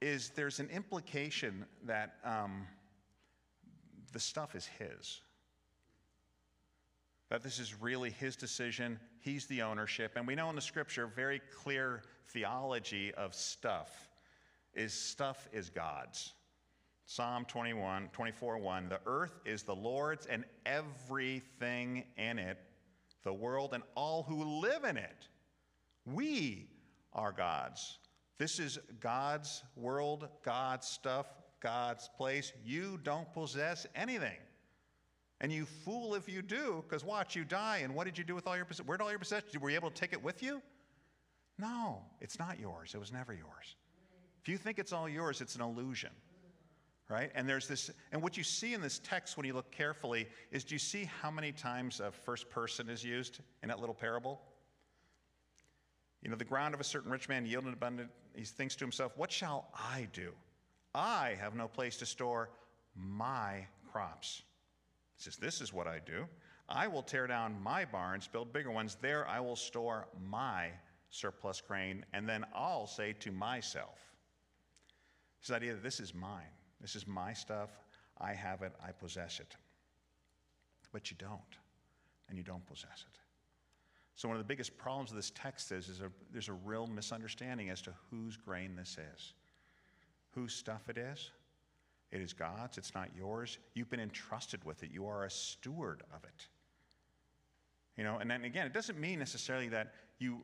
is 0.00 0.30
there's 0.30 0.60
an 0.60 0.68
implication 0.70 1.64
that 1.84 2.14
um, 2.24 2.66
the 4.12 4.20
stuff 4.20 4.54
is 4.54 4.66
his. 4.66 5.20
That 7.30 7.42
this 7.42 7.58
is 7.58 7.80
really 7.80 8.10
his 8.10 8.36
decision, 8.36 8.98
he's 9.20 9.46
the 9.46 9.62
ownership. 9.62 10.12
And 10.16 10.26
we 10.26 10.34
know 10.34 10.48
in 10.48 10.56
the 10.56 10.62
scripture, 10.62 11.06
very 11.06 11.40
clear 11.62 12.02
theology 12.28 13.12
of 13.14 13.34
stuff 13.34 14.08
is 14.74 14.92
stuff 14.92 15.48
is 15.52 15.70
God's. 15.70 16.32
Psalm 17.04 17.44
21, 17.46 18.10
24, 18.12 18.58
1 18.58 18.88
The 18.88 19.00
earth 19.06 19.40
is 19.44 19.62
the 19.62 19.74
Lord's 19.74 20.26
and 20.26 20.44
everything 20.66 22.04
in 22.16 22.38
it, 22.38 22.58
the 23.24 23.32
world 23.32 23.72
and 23.72 23.82
all 23.94 24.22
who 24.22 24.60
live 24.60 24.84
in 24.84 24.96
it. 24.96 25.28
We 26.04 26.68
are 27.12 27.32
God's. 27.32 27.98
This 28.38 28.60
is 28.60 28.78
God's 29.00 29.64
world, 29.76 30.28
God's 30.44 30.86
stuff, 30.86 31.26
God's 31.60 32.08
place. 32.16 32.52
You 32.64 32.98
don't 33.02 33.30
possess 33.32 33.86
anything. 33.96 34.38
And 35.40 35.52
you 35.52 35.66
fool 35.66 36.14
if 36.14 36.28
you 36.28 36.42
do, 36.42 36.84
because 36.86 37.04
watch, 37.04 37.36
you 37.36 37.44
die. 37.44 37.78
And 37.78 37.94
what 37.94 38.04
did 38.04 38.16
you 38.16 38.24
do 38.24 38.34
with 38.34 38.46
all 38.46 38.56
your 38.56 38.64
possessions? 38.64 38.88
Where'd 38.88 39.00
all 39.00 39.10
your 39.10 39.18
possessions? 39.18 39.58
Were 39.58 39.70
you 39.70 39.76
able 39.76 39.90
to 39.90 40.00
take 40.00 40.12
it 40.12 40.22
with 40.22 40.42
you? 40.42 40.62
No, 41.58 42.02
it's 42.20 42.38
not 42.38 42.58
yours. 42.58 42.92
It 42.94 42.98
was 42.98 43.12
never 43.12 43.32
yours. 43.32 43.76
If 44.40 44.48
you 44.48 44.56
think 44.56 44.78
it's 44.78 44.92
all 44.92 45.08
yours, 45.08 45.40
it's 45.40 45.56
an 45.56 45.62
illusion. 45.62 46.10
Right? 47.08 47.30
And 47.34 47.48
there's 47.48 47.66
this, 47.66 47.90
and 48.12 48.22
what 48.22 48.36
you 48.36 48.44
see 48.44 48.74
in 48.74 48.82
this 48.82 49.00
text 49.02 49.36
when 49.36 49.46
you 49.46 49.54
look 49.54 49.72
carefully 49.72 50.28
is 50.52 50.62
do 50.62 50.74
you 50.74 50.78
see 50.78 51.10
how 51.22 51.30
many 51.30 51.52
times 51.52 52.00
a 52.00 52.10
first 52.12 52.50
person 52.50 52.90
is 52.90 53.02
used 53.02 53.40
in 53.62 53.68
that 53.68 53.80
little 53.80 53.94
parable? 53.94 54.40
You 56.22 56.30
know, 56.30 56.36
the 56.36 56.44
ground 56.44 56.74
of 56.74 56.80
a 56.80 56.84
certain 56.84 57.10
rich 57.10 57.28
man 57.28 57.46
yielded 57.46 57.72
abundant. 57.72 58.10
He 58.34 58.44
thinks 58.44 58.74
to 58.76 58.84
himself, 58.84 59.16
What 59.16 59.30
shall 59.30 59.68
I 59.74 60.08
do? 60.12 60.32
I 60.94 61.36
have 61.40 61.54
no 61.54 61.68
place 61.68 61.96
to 61.98 62.06
store 62.06 62.50
my 62.96 63.66
crops. 63.90 64.42
He 65.16 65.22
says, 65.22 65.36
This 65.36 65.60
is 65.60 65.72
what 65.72 65.86
I 65.86 66.00
do. 66.04 66.26
I 66.68 66.86
will 66.86 67.02
tear 67.02 67.26
down 67.26 67.62
my 67.62 67.84
barns, 67.84 68.28
build 68.28 68.52
bigger 68.52 68.70
ones. 68.70 68.96
There 69.00 69.26
I 69.26 69.40
will 69.40 69.56
store 69.56 70.08
my 70.28 70.70
surplus 71.10 71.60
grain, 71.60 72.04
and 72.12 72.28
then 72.28 72.44
I'll 72.54 72.86
say 72.86 73.14
to 73.20 73.32
myself, 73.32 73.98
this 75.40 75.54
idea 75.54 75.72
that 75.72 75.82
this 75.82 76.00
is 76.00 76.14
mine. 76.14 76.50
This 76.80 76.96
is 76.96 77.06
my 77.06 77.32
stuff. 77.32 77.70
I 78.20 78.32
have 78.34 78.62
it. 78.62 78.72
I 78.84 78.92
possess 78.92 79.40
it. 79.40 79.56
But 80.92 81.10
you 81.10 81.16
don't, 81.18 81.40
and 82.28 82.36
you 82.36 82.44
don't 82.44 82.66
possess 82.66 83.04
it. 83.06 83.18
So, 84.18 84.26
one 84.26 84.36
of 84.36 84.42
the 84.42 84.48
biggest 84.48 84.76
problems 84.76 85.10
of 85.10 85.16
this 85.16 85.30
text 85.32 85.70
is, 85.70 85.88
is 85.88 86.00
a, 86.00 86.10
there's 86.32 86.48
a 86.48 86.52
real 86.52 86.88
misunderstanding 86.88 87.70
as 87.70 87.80
to 87.82 87.92
whose 88.10 88.36
grain 88.36 88.74
this 88.74 88.98
is, 89.14 89.34
whose 90.32 90.52
stuff 90.52 90.88
it 90.88 90.98
is. 90.98 91.30
It 92.10 92.20
is 92.20 92.32
God's, 92.32 92.78
it's 92.78 92.96
not 92.96 93.10
yours. 93.16 93.58
You've 93.74 93.90
been 93.90 94.00
entrusted 94.00 94.64
with 94.64 94.82
it, 94.82 94.90
you 94.92 95.06
are 95.06 95.24
a 95.24 95.30
steward 95.30 96.02
of 96.12 96.24
it. 96.24 96.48
You 97.96 98.02
know, 98.02 98.18
and 98.18 98.28
then 98.28 98.42
again, 98.42 98.66
it 98.66 98.72
doesn't 98.72 98.98
mean 98.98 99.20
necessarily 99.20 99.68
that 99.68 99.94
you 100.18 100.40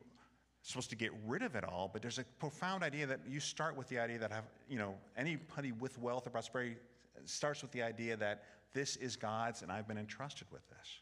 supposed 0.61 0.89
to 0.91 0.95
get 0.95 1.11
rid 1.27 1.41
of 1.41 1.57
it 1.57 1.65
all, 1.65 1.89
but 1.91 2.01
there's 2.01 2.17
a 2.17 2.23
profound 2.39 2.81
idea 2.81 3.05
that 3.05 3.19
you 3.27 3.41
start 3.41 3.75
with 3.75 3.89
the 3.89 3.99
idea 3.99 4.19
that 4.19 4.31
have, 4.31 4.45
you 4.69 4.77
know, 4.77 4.95
anybody 5.17 5.73
with 5.73 5.99
wealth 5.99 6.25
or 6.25 6.29
prosperity 6.29 6.77
starts 7.25 7.61
with 7.61 7.73
the 7.73 7.83
idea 7.83 8.15
that 8.15 8.45
this 8.71 8.95
is 8.95 9.17
God's 9.17 9.63
and 9.63 9.69
I've 9.69 9.85
been 9.85 9.97
entrusted 9.97 10.47
with 10.49 10.61
this. 10.69 10.99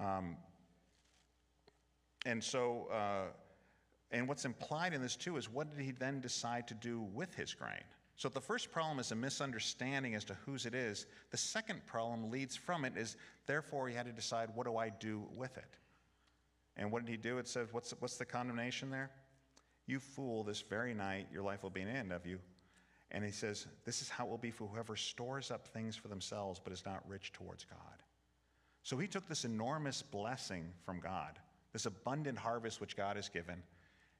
Um, 0.00 0.36
and 2.24 2.42
so, 2.42 2.88
uh, 2.92 3.30
and 4.10 4.28
what's 4.28 4.44
implied 4.44 4.92
in 4.92 5.02
this 5.02 5.16
too 5.16 5.36
is 5.36 5.48
what 5.48 5.74
did 5.74 5.84
he 5.84 5.92
then 5.92 6.20
decide 6.20 6.68
to 6.68 6.74
do 6.74 7.00
with 7.00 7.34
his 7.34 7.54
grain? 7.54 7.82
So 8.16 8.28
the 8.28 8.40
first 8.40 8.70
problem 8.70 8.98
is 8.98 9.10
a 9.10 9.16
misunderstanding 9.16 10.14
as 10.14 10.24
to 10.26 10.34
whose 10.46 10.66
it 10.66 10.74
is. 10.74 11.06
The 11.30 11.36
second 11.36 11.84
problem 11.86 12.30
leads 12.30 12.54
from 12.54 12.84
it 12.84 12.96
is 12.96 13.16
therefore 13.46 13.88
he 13.88 13.94
had 13.94 14.06
to 14.06 14.12
decide 14.12 14.50
what 14.54 14.66
do 14.66 14.76
I 14.76 14.90
do 14.90 15.24
with 15.34 15.56
it? 15.56 15.76
And 16.76 16.92
what 16.92 17.04
did 17.04 17.10
he 17.10 17.16
do? 17.16 17.38
It 17.38 17.48
says, 17.48 17.68
what's, 17.72 17.92
what's 17.98 18.16
the 18.16 18.24
condemnation 18.24 18.90
there? 18.90 19.10
You 19.86 19.98
fool, 19.98 20.44
this 20.44 20.60
very 20.60 20.94
night 20.94 21.26
your 21.32 21.42
life 21.42 21.62
will 21.62 21.70
be 21.70 21.80
an 21.80 21.88
end 21.88 22.12
of 22.12 22.26
you. 22.26 22.38
And 23.10 23.24
he 23.24 23.30
says, 23.30 23.66
This 23.84 24.00
is 24.00 24.08
how 24.08 24.24
it 24.24 24.30
will 24.30 24.38
be 24.38 24.50
for 24.50 24.66
whoever 24.66 24.96
stores 24.96 25.50
up 25.50 25.66
things 25.68 25.96
for 25.96 26.08
themselves 26.08 26.60
but 26.62 26.72
is 26.72 26.84
not 26.86 27.06
rich 27.06 27.32
towards 27.32 27.64
God. 27.64 27.78
So 28.82 28.96
he 28.96 29.06
took 29.06 29.28
this 29.28 29.44
enormous 29.44 30.00
blessing 30.00 30.72
from 30.84 30.98
God 31.00 31.38
this 31.72 31.86
abundant 31.86 32.38
harvest 32.38 32.80
which 32.80 32.96
God 32.96 33.16
has 33.16 33.28
given. 33.28 33.62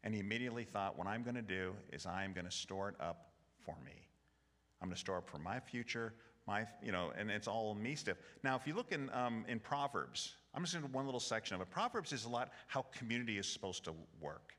And 0.05 0.15
he 0.15 0.21
immediately 0.21 0.65
thought, 0.65 0.99
what 0.99 1.07
I'm 1.07 1.23
going 1.23 1.37
to 1.37 1.43
do 1.43 1.75
is 1.93 2.07
I'm 2.07 2.33
going 2.33 2.47
to 2.47 2.51
store 2.51 2.89
it 2.89 2.97
up 3.01 3.31
for 3.65 3.77
me. 3.85 4.09
I'm 4.81 4.89
going 4.89 4.95
to 4.95 5.01
store 5.01 5.19
up 5.19 5.29
for 5.29 5.39
my 5.39 5.61
future, 5.61 6.13
my, 6.47 6.67
you 6.83 6.91
know, 6.91 7.13
and 7.17 7.31
it's 7.31 7.47
all 7.47 7.75
me 7.75 7.95
stuff. 7.95 8.17
Now, 8.43 8.57
if 8.57 8.67
you 8.67 8.75
look 8.75 8.91
in, 8.91 9.11
um, 9.11 9.45
in 9.47 9.61
Proverbs, 9.61 10.35
I'm 10.55 10.65
just 10.65 10.75
to 10.75 10.81
one 10.89 11.05
little 11.05 11.21
section 11.21 11.55
of 11.55 11.61
it. 11.61 11.71
Proverbs 11.71 12.13
is 12.13 12.25
a 12.25 12.29
lot 12.29 12.51
how 12.67 12.85
community 12.99 13.39
is 13.39 13.47
supposed 13.47 13.85
to 13.85 13.95
work. 14.21 14.55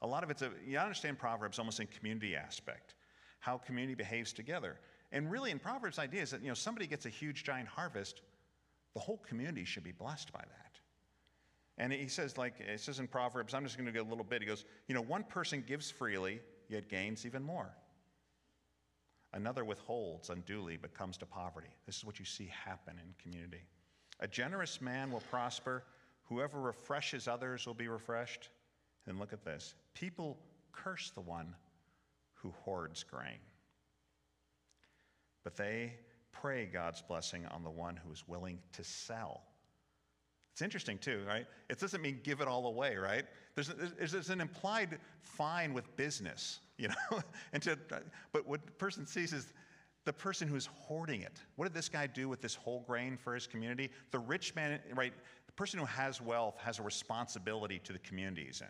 A 0.00 0.06
lot 0.06 0.22
of 0.22 0.30
it's, 0.30 0.42
a, 0.42 0.50
you 0.66 0.78
understand 0.78 1.18
Proverbs 1.18 1.58
almost 1.58 1.80
in 1.80 1.86
community 1.88 2.34
aspect, 2.34 2.94
how 3.40 3.58
community 3.58 3.94
behaves 3.94 4.32
together. 4.32 4.78
And 5.12 5.30
really, 5.30 5.50
in 5.50 5.58
Proverbs, 5.58 5.98
idea 5.98 6.22
is 6.22 6.30
that, 6.30 6.40
you 6.40 6.48
know, 6.48 6.54
somebody 6.54 6.86
gets 6.86 7.04
a 7.06 7.10
huge, 7.10 7.44
giant 7.44 7.68
harvest, 7.68 8.22
the 8.94 9.00
whole 9.00 9.18
community 9.18 9.64
should 9.64 9.84
be 9.84 9.92
blessed 9.92 10.32
by 10.32 10.40
that. 10.40 10.67
And 11.78 11.92
he 11.92 12.08
says, 12.08 12.36
like, 12.36 12.54
it 12.58 12.80
says 12.80 12.98
in 12.98 13.06
Proverbs, 13.06 13.54
I'm 13.54 13.64
just 13.64 13.76
going 13.76 13.86
to 13.86 13.92
get 13.92 14.04
a 14.04 14.08
little 14.08 14.24
bit. 14.24 14.42
He 14.42 14.48
goes, 14.48 14.64
you 14.88 14.94
know, 14.94 15.00
one 15.00 15.22
person 15.22 15.64
gives 15.66 15.90
freely, 15.90 16.40
yet 16.68 16.88
gains 16.88 17.24
even 17.24 17.42
more. 17.42 17.70
Another 19.32 19.64
withholds 19.64 20.30
unduly, 20.30 20.76
but 20.76 20.92
comes 20.92 21.16
to 21.18 21.26
poverty. 21.26 21.68
This 21.86 21.96
is 21.96 22.04
what 22.04 22.18
you 22.18 22.24
see 22.24 22.50
happen 22.64 22.94
in 22.98 23.14
community. 23.22 23.62
A 24.20 24.26
generous 24.26 24.80
man 24.80 25.12
will 25.12 25.22
prosper. 25.30 25.84
Whoever 26.24 26.60
refreshes 26.60 27.28
others 27.28 27.64
will 27.64 27.74
be 27.74 27.88
refreshed. 27.88 28.50
And 29.06 29.18
look 29.18 29.32
at 29.32 29.44
this 29.44 29.74
people 29.94 30.38
curse 30.72 31.10
the 31.10 31.20
one 31.20 31.54
who 32.34 32.52
hoards 32.64 33.04
grain, 33.04 33.38
but 35.44 35.56
they 35.56 35.94
pray 36.30 36.66
God's 36.66 37.02
blessing 37.02 37.46
on 37.46 37.64
the 37.64 37.70
one 37.70 37.96
who 37.96 38.12
is 38.12 38.24
willing 38.28 38.58
to 38.72 38.84
sell 38.84 39.42
it's 40.58 40.62
interesting 40.64 40.98
too, 40.98 41.22
right? 41.24 41.46
It 41.70 41.78
doesn't 41.78 42.02
mean 42.02 42.18
give 42.24 42.40
it 42.40 42.48
all 42.48 42.66
away, 42.66 42.96
right? 42.96 43.24
There's, 43.54 43.68
there's, 43.68 44.10
there's 44.10 44.30
an 44.30 44.40
implied 44.40 44.98
fine 45.22 45.72
with 45.72 45.94
business, 45.94 46.58
you 46.78 46.88
know. 46.88 47.22
and 47.52 47.62
to, 47.62 47.78
but 48.32 48.44
what 48.44 48.66
the 48.66 48.72
person 48.72 49.06
sees 49.06 49.32
is 49.32 49.52
the 50.04 50.12
person 50.12 50.48
who's 50.48 50.66
hoarding 50.66 51.20
it. 51.20 51.40
What 51.54 51.66
did 51.66 51.74
this 51.74 51.88
guy 51.88 52.08
do 52.08 52.28
with 52.28 52.40
this 52.40 52.56
whole 52.56 52.80
grain 52.88 53.16
for 53.16 53.36
his 53.36 53.46
community? 53.46 53.88
The 54.10 54.18
rich 54.18 54.56
man, 54.56 54.80
right? 54.96 55.12
The 55.46 55.52
person 55.52 55.78
who 55.78 55.86
has 55.86 56.20
wealth 56.20 56.56
has 56.58 56.80
a 56.80 56.82
responsibility 56.82 57.80
to 57.84 57.92
the 57.92 58.00
community 58.00 58.46
he's 58.46 58.60
in. 58.60 58.66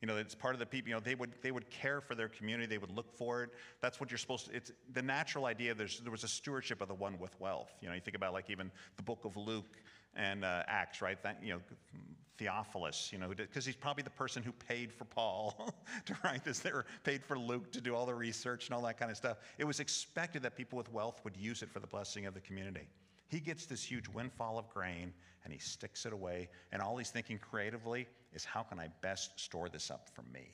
You 0.00 0.08
know, 0.08 0.16
it's 0.16 0.34
part 0.34 0.54
of 0.54 0.58
the 0.58 0.66
people, 0.66 0.88
you 0.88 0.96
know, 0.96 1.00
they 1.00 1.14
would, 1.14 1.30
they 1.42 1.52
would 1.52 1.70
care 1.70 2.00
for 2.00 2.16
their 2.16 2.28
community, 2.28 2.66
they 2.66 2.78
would 2.78 2.90
look 2.90 3.16
for 3.16 3.44
it. 3.44 3.50
That's 3.80 4.00
what 4.00 4.10
you're 4.10 4.18
supposed 4.18 4.46
to, 4.46 4.56
it's 4.56 4.72
the 4.92 5.00
natural 5.00 5.46
idea, 5.46 5.74
there's, 5.74 6.00
there 6.00 6.10
was 6.10 6.24
a 6.24 6.28
stewardship 6.28 6.80
of 6.82 6.88
the 6.88 6.94
one 6.94 7.20
with 7.20 7.38
wealth. 7.40 7.70
You 7.80 7.88
know, 7.88 7.94
you 7.94 8.00
think 8.00 8.16
about 8.16 8.32
like 8.32 8.50
even 8.50 8.72
the 8.96 9.04
book 9.04 9.24
of 9.24 9.36
Luke 9.36 9.78
and 10.16 10.44
uh, 10.44 10.62
Acts, 10.66 11.00
right? 11.02 11.22
That, 11.22 11.38
you 11.42 11.54
know, 11.54 11.60
Theophilus, 12.36 13.10
you 13.12 13.18
know, 13.18 13.28
because 13.28 13.64
he's 13.64 13.76
probably 13.76 14.02
the 14.02 14.10
person 14.10 14.42
who 14.42 14.52
paid 14.52 14.92
for 14.92 15.04
Paul 15.04 15.72
to 16.06 16.16
write 16.24 16.44
this. 16.44 16.58
They 16.58 16.72
were 16.72 16.86
paid 17.04 17.24
for 17.24 17.38
Luke 17.38 17.70
to 17.72 17.80
do 17.80 17.94
all 17.94 18.06
the 18.06 18.14
research 18.14 18.66
and 18.66 18.74
all 18.74 18.82
that 18.82 18.98
kind 18.98 19.10
of 19.10 19.16
stuff. 19.16 19.38
It 19.58 19.64
was 19.64 19.78
expected 19.78 20.42
that 20.42 20.56
people 20.56 20.76
with 20.76 20.92
wealth 20.92 21.20
would 21.24 21.36
use 21.36 21.62
it 21.62 21.70
for 21.70 21.78
the 21.78 21.86
blessing 21.86 22.26
of 22.26 22.34
the 22.34 22.40
community. 22.40 22.88
He 23.28 23.38
gets 23.40 23.66
this 23.66 23.82
huge 23.82 24.08
windfall 24.08 24.58
of 24.58 24.68
grain 24.68 25.12
and 25.44 25.52
he 25.52 25.58
sticks 25.58 26.06
it 26.06 26.12
away, 26.12 26.48
and 26.72 26.80
all 26.80 26.96
he's 26.96 27.10
thinking 27.10 27.38
creatively 27.38 28.06
is 28.32 28.46
how 28.46 28.62
can 28.62 28.80
I 28.80 28.88
best 29.02 29.38
store 29.38 29.68
this 29.68 29.90
up 29.90 30.08
for 30.14 30.22
me? 30.32 30.48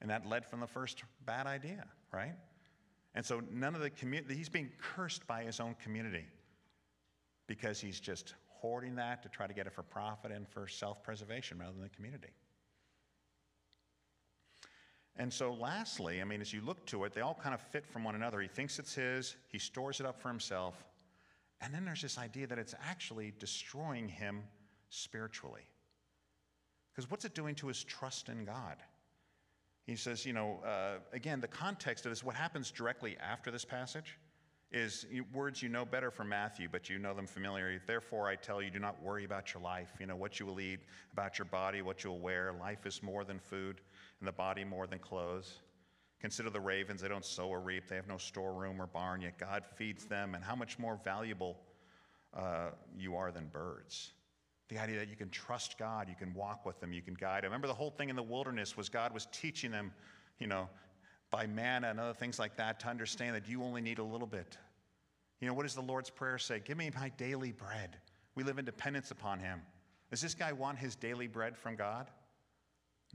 And 0.00 0.10
that 0.10 0.26
led 0.26 0.46
from 0.46 0.60
the 0.60 0.66
first 0.66 1.02
bad 1.26 1.46
idea, 1.46 1.84
right? 2.10 2.32
And 3.14 3.24
so 3.24 3.42
none 3.52 3.74
of 3.74 3.82
the 3.82 3.90
community, 3.90 4.34
he's 4.34 4.48
being 4.48 4.70
cursed 4.78 5.26
by 5.26 5.42
his 5.42 5.60
own 5.60 5.76
community 5.82 6.24
because 7.52 7.78
he's 7.78 8.00
just 8.00 8.32
hoarding 8.48 8.94
that 8.94 9.22
to 9.22 9.28
try 9.28 9.46
to 9.46 9.52
get 9.52 9.66
it 9.66 9.74
for 9.74 9.82
profit 9.82 10.32
and 10.32 10.48
for 10.48 10.66
self 10.66 11.02
preservation 11.02 11.58
rather 11.58 11.72
than 11.72 11.82
the 11.82 11.90
community. 11.90 12.30
And 15.16 15.30
so, 15.30 15.52
lastly, 15.52 16.22
I 16.22 16.24
mean, 16.24 16.40
as 16.40 16.54
you 16.54 16.62
look 16.62 16.86
to 16.86 17.04
it, 17.04 17.12
they 17.12 17.20
all 17.20 17.38
kind 17.42 17.54
of 17.54 17.60
fit 17.60 17.86
from 17.86 18.04
one 18.04 18.14
another. 18.14 18.40
He 18.40 18.48
thinks 18.48 18.78
it's 18.78 18.94
his, 18.94 19.36
he 19.48 19.58
stores 19.58 20.00
it 20.00 20.06
up 20.06 20.18
for 20.18 20.28
himself, 20.28 20.82
and 21.60 21.74
then 21.74 21.84
there's 21.84 22.00
this 22.00 22.16
idea 22.16 22.46
that 22.46 22.58
it's 22.58 22.74
actually 22.88 23.34
destroying 23.38 24.08
him 24.08 24.44
spiritually. 24.88 25.68
Because 26.90 27.10
what's 27.10 27.26
it 27.26 27.34
doing 27.34 27.54
to 27.56 27.68
his 27.68 27.84
trust 27.84 28.30
in 28.30 28.46
God? 28.46 28.76
He 29.84 29.94
says, 29.94 30.24
you 30.24 30.32
know, 30.32 30.58
uh, 30.64 31.00
again, 31.12 31.42
the 31.42 31.48
context 31.48 32.06
of 32.06 32.12
this, 32.12 32.24
what 32.24 32.34
happens 32.34 32.70
directly 32.70 33.18
after 33.18 33.50
this 33.50 33.66
passage 33.66 34.16
is 34.72 35.04
words 35.34 35.62
you 35.62 35.68
know 35.68 35.84
better 35.84 36.10
from 36.10 36.30
Matthew, 36.30 36.68
but 36.70 36.88
you 36.88 36.98
know 36.98 37.14
them 37.14 37.26
familiarly. 37.26 37.78
Therefore, 37.86 38.28
I 38.28 38.36
tell 38.36 38.62
you, 38.62 38.70
do 38.70 38.78
not 38.78 39.02
worry 39.02 39.24
about 39.24 39.52
your 39.52 39.62
life, 39.62 39.90
you 40.00 40.06
know, 40.06 40.16
what 40.16 40.40
you 40.40 40.46
will 40.46 40.60
eat, 40.60 40.80
about 41.12 41.38
your 41.38 41.44
body, 41.44 41.82
what 41.82 42.02
you'll 42.02 42.18
wear. 42.18 42.54
Life 42.58 42.86
is 42.86 43.02
more 43.02 43.22
than 43.22 43.38
food, 43.38 43.82
and 44.20 44.26
the 44.26 44.32
body 44.32 44.64
more 44.64 44.86
than 44.86 44.98
clothes. 44.98 45.58
Consider 46.20 46.48
the 46.48 46.60
ravens, 46.60 47.02
they 47.02 47.08
don't 47.08 47.24
sow 47.24 47.48
or 47.48 47.60
reap, 47.60 47.88
they 47.88 47.96
have 47.96 48.08
no 48.08 48.16
storeroom 48.16 48.80
or 48.80 48.86
barn, 48.86 49.20
yet 49.20 49.38
God 49.38 49.64
feeds 49.76 50.06
them, 50.06 50.34
and 50.34 50.42
how 50.42 50.56
much 50.56 50.78
more 50.78 50.98
valuable 51.04 51.58
uh, 52.34 52.70
you 52.96 53.16
are 53.16 53.30
than 53.30 53.48
birds. 53.48 54.12
The 54.68 54.78
idea 54.78 54.98
that 55.00 55.08
you 55.08 55.16
can 55.16 55.28
trust 55.28 55.76
God, 55.78 56.08
you 56.08 56.14
can 56.14 56.32
walk 56.32 56.64
with 56.64 56.80
them, 56.80 56.94
you 56.94 57.02
can 57.02 57.14
guide 57.14 57.42
them. 57.42 57.50
Remember, 57.50 57.66
the 57.66 57.74
whole 57.74 57.90
thing 57.90 58.08
in 58.08 58.16
the 58.16 58.22
wilderness 58.22 58.74
was 58.76 58.88
God 58.88 59.12
was 59.12 59.26
teaching 59.32 59.70
them, 59.70 59.92
you 60.38 60.46
know, 60.46 60.68
by 61.32 61.48
manna 61.48 61.88
and 61.88 61.98
other 61.98 62.14
things 62.14 62.38
like 62.38 62.56
that 62.58 62.78
to 62.80 62.88
understand 62.88 63.34
that 63.34 63.48
you 63.48 63.64
only 63.64 63.80
need 63.80 63.98
a 63.98 64.04
little 64.04 64.28
bit. 64.28 64.56
You 65.40 65.48
know, 65.48 65.54
what 65.54 65.64
does 65.64 65.74
the 65.74 65.82
Lord's 65.82 66.10
Prayer 66.10 66.38
say? 66.38 66.60
Give 66.64 66.78
me 66.78 66.88
my 66.94 67.08
daily 67.16 67.50
bread. 67.50 67.96
We 68.36 68.44
live 68.44 68.58
in 68.58 68.64
dependence 68.64 69.10
upon 69.10 69.40
Him. 69.40 69.60
Does 70.12 70.20
this 70.20 70.34
guy 70.34 70.52
want 70.52 70.76
his 70.76 70.94
daily 70.94 71.26
bread 71.26 71.56
from 71.56 71.74
God? 71.74 72.06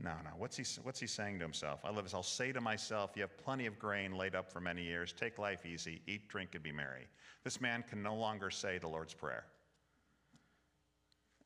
No, 0.00 0.10
no. 0.24 0.30
What's 0.36 0.56
he, 0.56 0.64
what's 0.82 0.98
he 0.98 1.06
saying 1.06 1.38
to 1.38 1.44
himself? 1.44 1.78
I 1.84 1.90
love 1.90 2.02
this. 2.02 2.12
I'll 2.12 2.24
say 2.24 2.50
to 2.50 2.60
myself, 2.60 3.12
You 3.14 3.22
have 3.22 3.38
plenty 3.38 3.66
of 3.66 3.78
grain 3.78 4.16
laid 4.16 4.34
up 4.34 4.52
for 4.52 4.58
many 4.58 4.82
years. 4.82 5.12
Take 5.12 5.38
life 5.38 5.64
easy, 5.64 6.02
eat, 6.08 6.28
drink, 6.28 6.50
and 6.54 6.62
be 6.62 6.72
merry. 6.72 7.06
This 7.44 7.60
man 7.60 7.84
can 7.88 8.02
no 8.02 8.16
longer 8.16 8.50
say 8.50 8.78
the 8.78 8.88
Lord's 8.88 9.14
Prayer. 9.14 9.44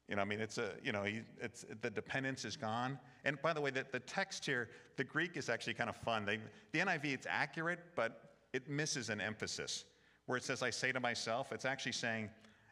You 0.09 0.16
know, 0.16 0.23
I 0.23 0.25
mean, 0.25 0.40
it's 0.40 0.59
a, 0.59 0.73
you 0.82 0.92
know, 0.92 1.04
he, 1.04 1.23
it's, 1.40 1.64
the 1.80 1.90
dependence 1.90 2.44
is 2.44 2.56
gone. 2.56 2.99
And 3.25 3.40
by 3.40 3.52
the 3.52 3.61
way, 3.61 3.71
the, 3.71 3.87
the 3.90 4.00
text 4.00 4.44
here, 4.44 4.68
the 4.97 5.04
Greek 5.04 5.37
is 5.37 5.49
actually 5.49 5.75
kind 5.75 5.88
of 5.88 5.97
fun. 5.97 6.25
They, 6.25 6.38
the 6.73 6.80
NIV, 6.80 7.04
it's 7.06 7.26
accurate, 7.28 7.78
but 7.94 8.35
it 8.52 8.68
misses 8.68 9.09
an 9.09 9.21
emphasis. 9.21 9.85
Where 10.26 10.37
it 10.37 10.44
says, 10.44 10.62
I 10.62 10.71
say 10.71 10.92
to 10.92 11.00
myself, 11.00 11.52
it's 11.52 11.64
actually 11.64 11.92
saying, 11.92 12.30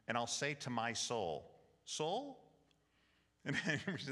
and 0.08 0.18
I'll 0.18 0.26
say 0.26 0.54
to 0.54 0.70
my 0.70 0.92
soul, 0.92 1.50
Soul? 1.84 2.38
And 3.46 3.56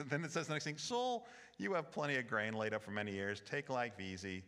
then 0.08 0.24
it 0.24 0.32
says 0.32 0.46
the 0.46 0.54
next 0.54 0.64
thing, 0.64 0.78
Soul, 0.78 1.26
you 1.58 1.74
have 1.74 1.90
plenty 1.90 2.16
of 2.16 2.26
grain 2.26 2.54
laid 2.54 2.72
up 2.72 2.82
for 2.82 2.92
many 2.92 3.12
years. 3.12 3.42
Take 3.44 3.68
life 3.68 4.00
easy, 4.00 4.42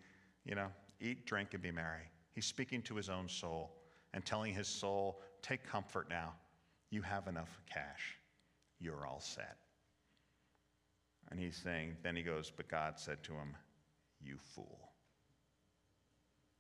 you 0.45 0.55
know, 0.55 0.69
eat, 1.01 1.27
drink, 1.27 1.53
and 1.53 1.63
be 1.63 1.71
merry. 1.71 2.11
He's 2.33 2.47
speaking 2.47 2.81
to 2.83 2.95
his 2.95 3.11
own 3.11 3.29
soul 3.29 3.77
and 4.15 4.25
telling 4.25 4.55
his 4.55 4.69
soul, 4.69 5.21
Take 5.43 5.65
comfort 5.65 6.09
now. 6.09 6.35
You 6.91 7.03
have 7.03 7.29
enough 7.29 7.61
cash. 7.73 8.20
You're 8.81 9.07
all 9.07 9.21
set. 9.21 9.59
And 11.31 11.39
he's 11.39 11.57
saying, 11.57 11.97
then 12.03 12.17
he 12.17 12.23
goes, 12.23 12.51
But 12.55 12.69
God 12.69 12.99
said 12.99 13.23
to 13.25 13.33
him, 13.33 13.57
You 14.21 14.37
fool. 14.55 14.91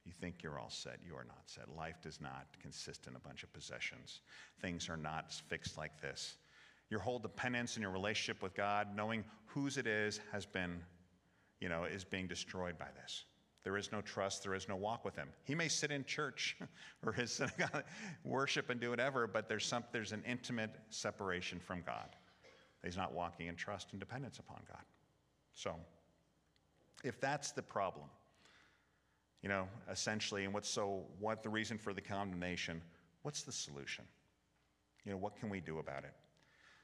You 0.05 0.13
think 0.21 0.43
you're 0.43 0.59
all 0.59 0.71
set. 0.71 0.99
You 1.07 1.15
are 1.17 1.25
not 1.25 1.43
set. 1.47 1.69
Life 1.77 2.01
does 2.03 2.21
not 2.21 2.47
consist 2.61 3.07
in 3.07 3.17
a 3.17 3.19
bunch 3.19 3.43
of 3.43 3.53
possessions. 3.53 4.21
Things 4.61 4.89
are 4.89 4.97
not 4.97 5.33
fixed 5.33 5.77
like 5.77 6.01
this. 6.01 6.37
Your 6.89 7.01
whole 7.01 7.19
dependence 7.19 7.77
in 7.77 7.83
your 7.83 7.91
relationship 7.91 8.43
with 8.43 8.55
God, 8.55 8.89
knowing 8.97 9.25
whose 9.47 9.77
it 9.77 9.87
is, 9.87 10.21
has 10.33 10.47
been, 10.47 10.81
you 11.61 11.69
know, 11.69 11.85
is 11.85 12.05
being 12.05 12.27
destroyed 12.27 12.79
by 12.79 12.89
this. 13.03 13.25
There 13.62 13.77
is 13.77 13.92
no 13.92 14.01
trust, 14.01 14.42
there 14.42 14.55
is 14.55 14.68
no 14.68 14.77
walk 14.77 15.05
with 15.05 15.16
him. 15.16 15.29
He 15.44 15.55
may 15.55 15.68
sit 15.68 15.90
in 15.90 16.05
church 16.05 16.57
or 17.07 17.12
his 17.12 17.31
synagogue, 17.31 17.85
worship 18.25 18.70
and 18.70 18.81
do 18.81 18.90
whatever, 18.90 19.27
but 19.27 19.49
there's, 19.49 19.66
some, 19.66 19.85
there's 19.92 20.12
an 20.12 20.23
intimate 20.27 20.70
separation 20.88 21.61
from 21.61 21.83
God. 21.83 22.16
He's 22.83 22.96
not 22.96 23.12
walking 23.12 23.49
in 23.49 23.57
trust 23.57 23.88
and 23.90 24.01
dependence 24.01 24.38
upon 24.38 24.61
God. 24.66 24.83
So, 25.53 25.75
if 27.05 27.20
that's 27.20 27.53
the 27.53 27.62
problem, 27.62 28.07
you 29.42 29.49
know, 29.49 29.68
essentially, 29.90 30.44
and 30.44 30.55
what's 30.55 30.68
so, 30.68 31.05
what 31.18 31.42
the 31.42 31.49
reason 31.49 31.77
for 31.77 31.92
the 31.92 32.01
condemnation, 32.01 32.81
what's 33.23 33.42
the 33.42 33.53
solution? 33.53 34.05
You 35.05 35.12
know, 35.12 35.18
what 35.18 35.37
can 35.37 35.51
we 35.51 35.61
do 35.61 35.79
about 35.79 36.05
it? 36.05 36.14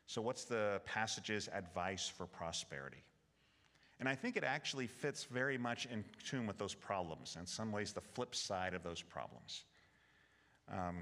So, 0.06 0.20
what's 0.20 0.44
the 0.44 0.80
passage's 0.84 1.48
advice 1.52 2.08
for 2.08 2.26
prosperity? 2.26 3.02
And 3.98 4.08
I 4.08 4.14
think 4.14 4.36
it 4.36 4.44
actually 4.44 4.86
fits 4.86 5.24
very 5.24 5.56
much 5.56 5.86
in 5.86 6.04
tune 6.24 6.46
with 6.46 6.58
those 6.58 6.74
problems, 6.74 7.36
in 7.38 7.46
some 7.46 7.72
ways, 7.72 7.92
the 7.92 8.00
flip 8.00 8.34
side 8.34 8.74
of 8.74 8.82
those 8.82 9.00
problems. 9.00 9.64
Um, 10.70 10.96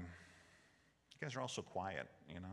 you 1.11 1.17
guys 1.21 1.35
are 1.35 1.41
all 1.41 1.47
so 1.47 1.61
quiet, 1.61 2.07
you 2.29 2.39
know? 2.39 2.47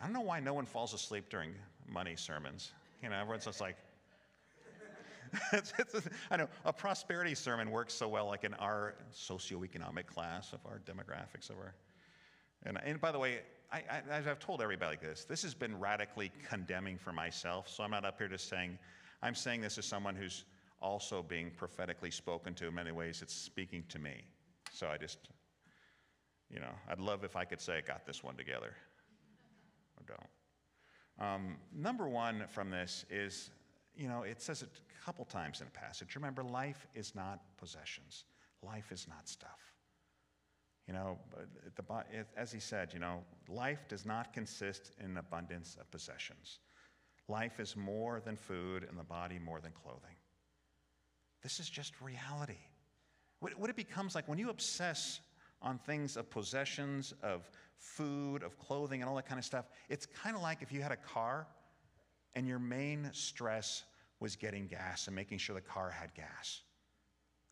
I 0.00 0.04
don't 0.04 0.12
know 0.12 0.20
why 0.20 0.40
no 0.40 0.54
one 0.54 0.66
falls 0.66 0.94
asleep 0.94 1.28
during 1.28 1.54
money 1.88 2.14
sermons. 2.16 2.72
You 3.02 3.08
know, 3.08 3.16
everyone's 3.16 3.46
just 3.46 3.60
like, 3.60 3.76
I 6.30 6.36
know 6.36 6.48
a 6.64 6.72
prosperity 6.72 7.34
sermon 7.34 7.70
works 7.70 7.94
so 7.94 8.08
well, 8.08 8.26
like 8.26 8.44
in 8.44 8.54
our 8.54 8.94
socioeconomic 9.12 10.06
class 10.06 10.52
of 10.52 10.60
our 10.66 10.80
demographics 10.86 11.50
of 11.50 11.56
our. 11.56 11.74
And, 12.64 12.78
and 12.84 13.00
by 13.00 13.10
the 13.10 13.18
way, 13.18 13.40
I, 13.72 13.82
I, 13.90 14.18
I've 14.18 14.38
told 14.38 14.62
everybody 14.62 14.96
this, 15.00 15.24
this 15.24 15.42
has 15.42 15.54
been 15.54 15.78
radically 15.78 16.30
condemning 16.48 16.98
for 16.98 17.12
myself. 17.12 17.68
So 17.68 17.82
I'm 17.82 17.90
not 17.90 18.04
up 18.04 18.18
here 18.18 18.28
just 18.28 18.48
saying, 18.48 18.78
I'm 19.26 19.34
saying 19.34 19.60
this 19.60 19.76
as 19.76 19.84
someone 19.84 20.14
who's 20.14 20.44
also 20.80 21.20
being 21.20 21.50
prophetically 21.50 22.12
spoken 22.12 22.54
to 22.54 22.68
in 22.68 22.74
many 22.74 22.92
ways. 22.92 23.22
It's 23.22 23.34
speaking 23.34 23.82
to 23.88 23.98
me. 23.98 24.24
So 24.70 24.86
I 24.86 24.96
just, 24.98 25.18
you 26.48 26.60
know, 26.60 26.70
I'd 26.88 27.00
love 27.00 27.24
if 27.24 27.34
I 27.34 27.44
could 27.44 27.60
say 27.60 27.78
I 27.78 27.80
got 27.80 28.06
this 28.06 28.22
one 28.22 28.36
together. 28.36 28.72
Or 29.96 30.04
don't. 30.06 31.26
Um, 31.28 31.56
number 31.74 32.08
one 32.08 32.44
from 32.48 32.70
this 32.70 33.04
is, 33.10 33.50
you 33.96 34.06
know, 34.06 34.22
it 34.22 34.40
says 34.40 34.62
it 34.62 34.68
a 34.78 35.04
couple 35.04 35.24
times 35.24 35.60
in 35.60 35.66
a 35.66 35.70
passage. 35.70 36.14
Remember, 36.14 36.44
life 36.44 36.86
is 36.94 37.16
not 37.16 37.40
possessions, 37.56 38.26
life 38.62 38.92
is 38.92 39.08
not 39.08 39.28
stuff. 39.28 39.74
You 40.86 40.94
know, 40.94 41.18
the, 41.74 41.82
as 42.36 42.52
he 42.52 42.60
said, 42.60 42.92
you 42.92 43.00
know, 43.00 43.24
life 43.48 43.88
does 43.88 44.06
not 44.06 44.32
consist 44.32 44.92
in 45.02 45.16
abundance 45.16 45.76
of 45.80 45.90
possessions. 45.90 46.60
Life 47.28 47.58
is 47.58 47.76
more 47.76 48.20
than 48.24 48.36
food, 48.36 48.86
and 48.88 48.98
the 48.98 49.04
body 49.04 49.38
more 49.38 49.60
than 49.60 49.72
clothing. 49.72 50.16
This 51.42 51.60
is 51.60 51.68
just 51.68 52.00
reality. 52.00 52.58
What, 53.40 53.68
it 53.68 53.76
becomes 53.76 54.14
like 54.14 54.28
when 54.28 54.38
you 54.38 54.50
obsess 54.50 55.20
on 55.60 55.78
things 55.78 56.16
of 56.16 56.30
possessions, 56.30 57.14
of 57.22 57.50
food, 57.78 58.42
of 58.42 58.58
clothing, 58.58 59.02
and 59.02 59.08
all 59.08 59.16
that 59.16 59.26
kind 59.26 59.38
of 59.38 59.44
stuff, 59.44 59.66
it's 59.88 60.06
kind 60.06 60.36
of 60.36 60.42
like 60.42 60.62
if 60.62 60.72
you 60.72 60.82
had 60.82 60.92
a 60.92 60.96
car 60.96 61.46
and 62.34 62.46
your 62.46 62.58
main 62.58 63.10
stress 63.12 63.84
was 64.20 64.36
getting 64.36 64.66
gas 64.66 65.06
and 65.06 65.16
making 65.16 65.38
sure 65.38 65.54
the 65.54 65.60
car 65.60 65.90
had 65.90 66.14
gas. 66.14 66.62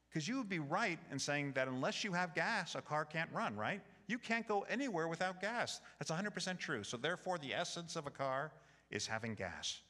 Because 0.09 0.29
you 0.29 0.39
would 0.39 0.49
be 0.49 0.61
right 0.61 0.99
in 1.11 1.19
saying 1.19 1.53
that 1.55 1.67
unless 1.67 2.05
you 2.05 2.13
have 2.13 2.35
gas, 2.35 2.77
a 2.77 2.81
car 2.81 3.05
can't 3.05 3.31
run, 3.33 3.57
right? 3.57 3.81
You 4.07 4.19
can't 4.19 4.47
go 4.47 4.65
anywhere 4.71 5.09
without 5.09 5.41
gas. 5.41 5.81
That's 5.99 6.11
100% 6.11 6.59
true. 6.59 6.85
So, 6.85 6.97
therefore, 6.97 7.39
the 7.39 7.53
essence 7.53 7.97
of 7.97 8.07
a 8.07 8.11
car 8.11 8.53
is 8.95 9.07
having 9.07 9.35
gas. 9.35 9.81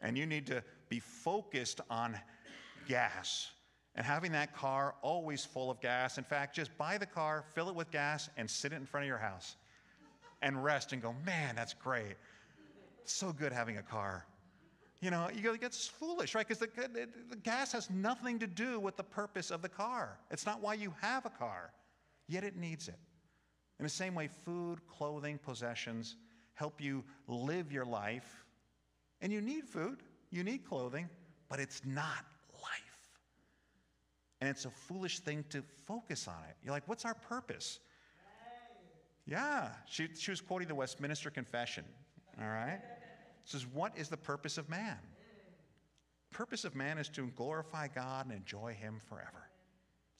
And 0.00 0.18
you 0.18 0.26
need 0.26 0.46
to 0.46 0.62
be 0.88 1.00
focused 1.00 1.80
on 1.90 2.18
gas 2.88 3.50
and 3.94 4.04
having 4.04 4.32
that 4.32 4.54
car 4.54 4.94
always 5.02 5.44
full 5.44 5.70
of 5.70 5.80
gas. 5.80 6.18
In 6.18 6.24
fact, 6.24 6.54
just 6.54 6.76
buy 6.76 6.98
the 6.98 7.06
car, 7.06 7.44
fill 7.54 7.68
it 7.68 7.74
with 7.74 7.90
gas, 7.90 8.28
and 8.36 8.50
sit 8.50 8.72
it 8.72 8.76
in 8.76 8.86
front 8.86 9.04
of 9.04 9.08
your 9.08 9.18
house 9.18 9.56
and 10.42 10.62
rest 10.62 10.92
and 10.92 11.00
go, 11.00 11.14
man, 11.24 11.56
that's 11.56 11.72
great. 11.72 12.16
So 13.04 13.32
good 13.32 13.52
having 13.52 13.78
a 13.78 13.82
car. 13.82 14.26
You 15.00 15.10
know, 15.10 15.28
you 15.34 15.42
go, 15.42 15.68
foolish, 15.68 16.34
right? 16.34 16.46
Because 16.46 16.58
the, 16.58 17.08
the 17.30 17.36
gas 17.36 17.72
has 17.72 17.90
nothing 17.90 18.38
to 18.38 18.46
do 18.46 18.80
with 18.80 18.96
the 18.96 19.04
purpose 19.04 19.50
of 19.50 19.62
the 19.62 19.68
car. 19.68 20.18
It's 20.30 20.46
not 20.46 20.60
why 20.60 20.74
you 20.74 20.92
have 21.00 21.26
a 21.26 21.30
car, 21.30 21.70
yet 22.28 22.44
it 22.44 22.56
needs 22.56 22.88
it. 22.88 22.98
In 23.78 23.84
the 23.84 23.90
same 23.90 24.14
way, 24.14 24.28
food, 24.44 24.80
clothing, 24.88 25.38
possessions 25.38 26.16
help 26.56 26.80
you 26.80 27.04
live 27.28 27.70
your 27.70 27.84
life. 27.84 28.44
And 29.20 29.32
you 29.32 29.40
need 29.40 29.64
food, 29.64 30.02
you 30.30 30.42
need 30.42 30.64
clothing, 30.64 31.08
but 31.48 31.60
it's 31.60 31.82
not 31.86 32.24
life. 32.54 33.10
And 34.40 34.50
it's 34.50 34.64
a 34.64 34.70
foolish 34.70 35.20
thing 35.20 35.44
to 35.50 35.62
focus 35.86 36.26
on 36.28 36.42
it. 36.48 36.56
You're 36.62 36.72
like, 36.72 36.86
what's 36.88 37.04
our 37.04 37.14
purpose? 37.14 37.78
Yeah, 39.26 39.70
she, 39.86 40.08
she 40.16 40.30
was 40.30 40.40
quoting 40.40 40.68
the 40.68 40.74
Westminster 40.74 41.30
Confession, 41.30 41.84
all 42.40 42.46
right? 42.46 42.80
Says, 43.44 43.66
What 43.66 43.96
is 43.96 44.08
the 44.08 44.16
purpose 44.16 44.56
of 44.56 44.68
man? 44.68 44.98
Purpose 46.30 46.64
of 46.64 46.74
man 46.74 46.98
is 46.98 47.08
to 47.10 47.26
glorify 47.36 47.88
God 47.88 48.26
and 48.26 48.34
enjoy 48.34 48.74
Him 48.74 49.00
forever. 49.08 49.50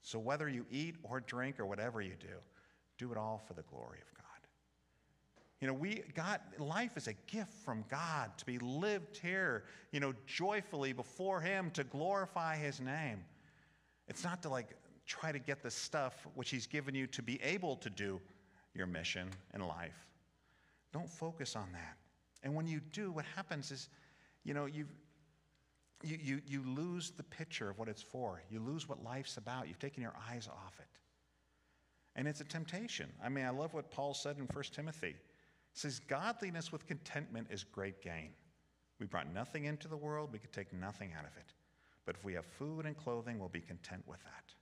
So 0.01 0.19
whether 0.19 0.49
you 0.49 0.67
eat 0.71 0.97
or 1.03 1.21
drink 1.21 1.61
or 1.61 1.67
whatever 1.67 2.01
you 2.01 2.15
do, 2.21 2.37
do 2.99 3.13
it 3.13 3.19
all 3.19 3.43
for 3.47 3.55
the 3.55 3.63
glory 3.63 3.99
of 3.99 4.16
God. 4.16 4.16
You 5.61 5.69
know, 5.69 5.73
we 5.73 6.03
God 6.15 6.41
life 6.59 6.97
is 6.97 7.09
a 7.09 7.15
gift 7.27 7.55
from 7.65 7.85
God 7.89 8.31
to 8.37 8.45
be 8.45 8.59
lived 8.59 9.17
here, 9.17 9.65
you 9.91 10.01
know, 10.01 10.13
joyfully 10.27 10.93
before 10.93 11.41
him 11.41 11.71
to 11.73 11.85
glorify 11.85 12.57
his 12.57 12.81
name. 12.81 13.25
It's 14.07 14.23
not 14.23 14.43
to 14.43 14.51
like 14.51 14.77
try 15.07 15.33
to 15.33 15.39
get 15.39 15.63
the 15.63 15.71
stuff 15.71 16.27
which 16.35 16.51
he's 16.51 16.67
given 16.67 16.95
you 16.95 17.07
to 17.09 17.23
be 17.23 17.41
able 17.43 17.77
to 17.77 17.89
do 17.89 18.21
your 18.75 18.87
mission 18.87 19.31
in 19.55 19.67
life. 19.67 20.07
Don't 20.93 21.09
focus 21.09 21.57
on 21.57 21.69
that. 21.73 21.97
And 22.43 22.55
when 22.55 22.67
you 22.67 22.81
do, 22.93 23.11
what 23.11 23.25
happens 23.35 23.71
is, 23.71 23.89
you 24.45 24.53
know, 24.53 24.67
you 24.67 24.87
you, 26.03 26.19
you, 26.23 26.41
you 26.47 26.63
lose 26.63 27.11
the 27.11 27.23
picture 27.23 27.71
of 27.71 27.79
what 27.79 27.89
it's 27.89 28.03
for. 28.03 28.43
You 28.51 28.61
lose 28.61 28.87
what 28.87 29.03
life's 29.03 29.39
about. 29.39 29.67
You've 29.67 29.79
taken 29.79 30.03
your 30.03 30.15
eyes 30.31 30.47
off 30.47 30.75
it. 30.79 30.87
And 32.15 32.29
it's 32.29 32.41
a 32.41 32.45
temptation. 32.45 33.11
I 33.25 33.31
mean, 33.31 33.47
I 33.47 33.51
love 33.51 33.73
what 33.73 33.91
Paul 33.91 34.13
said 34.15 34.37
in 34.39 34.45
1 34.45 34.65
Timothy. 34.73 35.17
Says, 35.77 36.01
Godliness 36.01 36.73
with 36.73 36.87
contentment 36.87 37.49
is 37.51 37.63
great 37.63 38.01
gain. 38.01 38.31
We 38.99 39.05
brought 39.05 39.31
nothing 39.33 39.67
into 39.67 39.89
the 39.89 39.97
world, 39.97 40.31
we 40.33 40.39
could 40.39 40.53
take 40.53 40.73
nothing 40.73 41.13
out 41.13 41.27
of 41.27 41.37
it. 41.37 41.53
But 42.07 42.17
if 42.17 42.25
we 42.25 42.33
have 42.33 42.47
food 42.47 42.87
and 42.87 42.97
clothing, 42.97 43.39
we'll 43.39 43.51
be 43.51 43.61
content 43.61 44.03
with 44.07 44.23
that. 44.25 44.55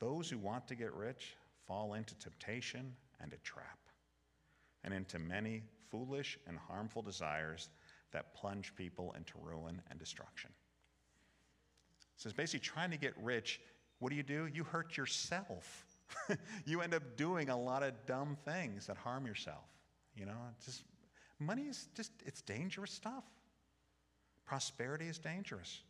Those 0.00 0.30
who 0.30 0.38
want 0.38 0.66
to 0.68 0.74
get 0.74 0.94
rich 0.94 1.36
fall 1.66 1.92
into 1.92 2.18
temptation 2.18 2.96
and 3.20 3.34
a 3.34 3.36
trap, 3.38 3.78
and 4.82 4.94
into 4.94 5.18
many 5.18 5.62
foolish 5.90 6.38
and 6.46 6.56
harmful 6.56 7.02
desires 7.02 7.68
that 8.12 8.34
plunge 8.34 8.74
people 8.74 9.14
into 9.14 9.34
ruin 9.42 9.82
and 9.90 9.98
destruction. 9.98 10.50
So 12.16 12.28
it's 12.28 12.36
basically 12.36 12.60
trying 12.60 12.92
to 12.92 12.96
get 12.96 13.12
rich. 13.22 13.60
What 13.98 14.08
do 14.08 14.16
you 14.16 14.22
do? 14.22 14.46
You 14.46 14.64
hurt 14.64 14.96
yourself. 14.96 15.84
you 16.64 16.80
end 16.80 16.94
up 16.94 17.02
doing 17.16 17.50
a 17.50 17.60
lot 17.60 17.82
of 17.82 17.92
dumb 18.06 18.38
things 18.46 18.86
that 18.86 18.96
harm 18.96 19.26
yourself. 19.26 19.64
You 20.16 20.26
know, 20.26 20.38
just 20.64 20.82
money 21.38 21.62
is 21.62 21.88
just 21.94 22.12
it's 22.24 22.42
dangerous 22.42 22.92
stuff. 22.92 23.24
Prosperity 24.44 25.06
is 25.06 25.18
dangerous. 25.18 25.80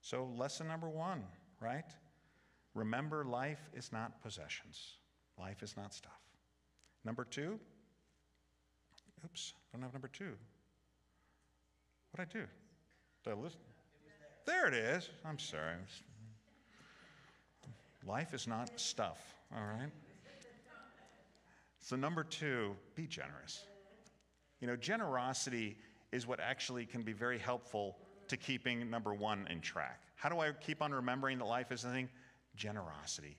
So 0.00 0.28
lesson 0.36 0.66
number 0.66 0.88
1, 0.88 1.22
right? 1.60 1.84
Remember 2.74 3.24
life 3.24 3.60
is 3.74 3.92
not 3.92 4.20
possessions. 4.22 4.96
Life 5.38 5.62
is 5.62 5.76
not 5.76 5.94
stuff. 5.94 6.20
Number 7.04 7.24
2, 7.24 7.58
oops, 9.24 9.54
I 9.72 9.76
don't 9.76 9.82
have 9.82 9.92
number 9.92 10.08
2. 10.08 10.24
What'd 12.10 12.34
I 12.34 12.38
do? 12.38 12.46
Did 13.24 13.30
I 13.30 13.40
listen? 13.40 13.60
There 14.44 14.66
it 14.66 14.74
is. 14.74 15.08
I'm 15.24 15.38
sorry. 15.38 15.76
Life 18.06 18.34
is 18.34 18.48
not 18.48 18.80
stuff, 18.80 19.34
all 19.54 19.64
right? 19.64 19.90
So, 21.82 21.96
number 21.96 22.22
two, 22.22 22.76
be 22.94 23.06
generous. 23.08 23.64
You 24.60 24.68
know, 24.68 24.76
generosity 24.76 25.76
is 26.12 26.26
what 26.28 26.38
actually 26.38 26.86
can 26.86 27.02
be 27.02 27.12
very 27.12 27.38
helpful 27.38 27.98
to 28.28 28.36
keeping 28.36 28.88
number 28.88 29.12
one 29.12 29.48
in 29.50 29.60
track. 29.60 30.00
How 30.14 30.28
do 30.28 30.38
I 30.38 30.52
keep 30.52 30.80
on 30.80 30.92
remembering 30.92 31.38
that 31.38 31.44
life 31.44 31.72
is 31.72 31.84
a 31.84 31.90
thing? 31.90 32.08
Generosity. 32.54 33.36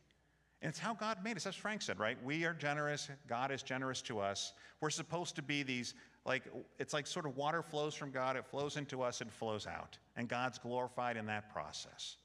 And 0.62 0.70
it's 0.70 0.80
how 0.80 0.94
God 0.94 1.24
made 1.24 1.38
us. 1.38 1.48
As 1.48 1.56
Frank 1.56 1.82
said, 1.82 2.00
right? 2.00 2.18
We 2.22 2.44
are 2.44 2.54
generous. 2.54 3.10
God 3.28 3.50
is 3.50 3.64
generous 3.64 4.02
to 4.04 4.20
us. 4.20 4.52
We're 4.82 4.90
supposed 4.90 5.38
to 5.38 5.42
be 5.42 5.64
these, 5.64 5.94
like, 6.26 6.44
it's 6.80 6.94
like 6.94 7.08
sort 7.08 7.26
of 7.26 7.38
water 7.38 7.62
flows 7.62 7.96
from 7.96 8.12
God, 8.12 8.36
it 8.36 8.46
flows 8.46 8.76
into 8.76 9.02
us 9.02 9.22
and 9.22 9.32
flows 9.32 9.68
out. 9.68 9.98
And 10.18 10.28
God's 10.28 10.58
glorified 10.58 11.16
in 11.16 11.26
that 11.28 11.50
process. 11.54 12.18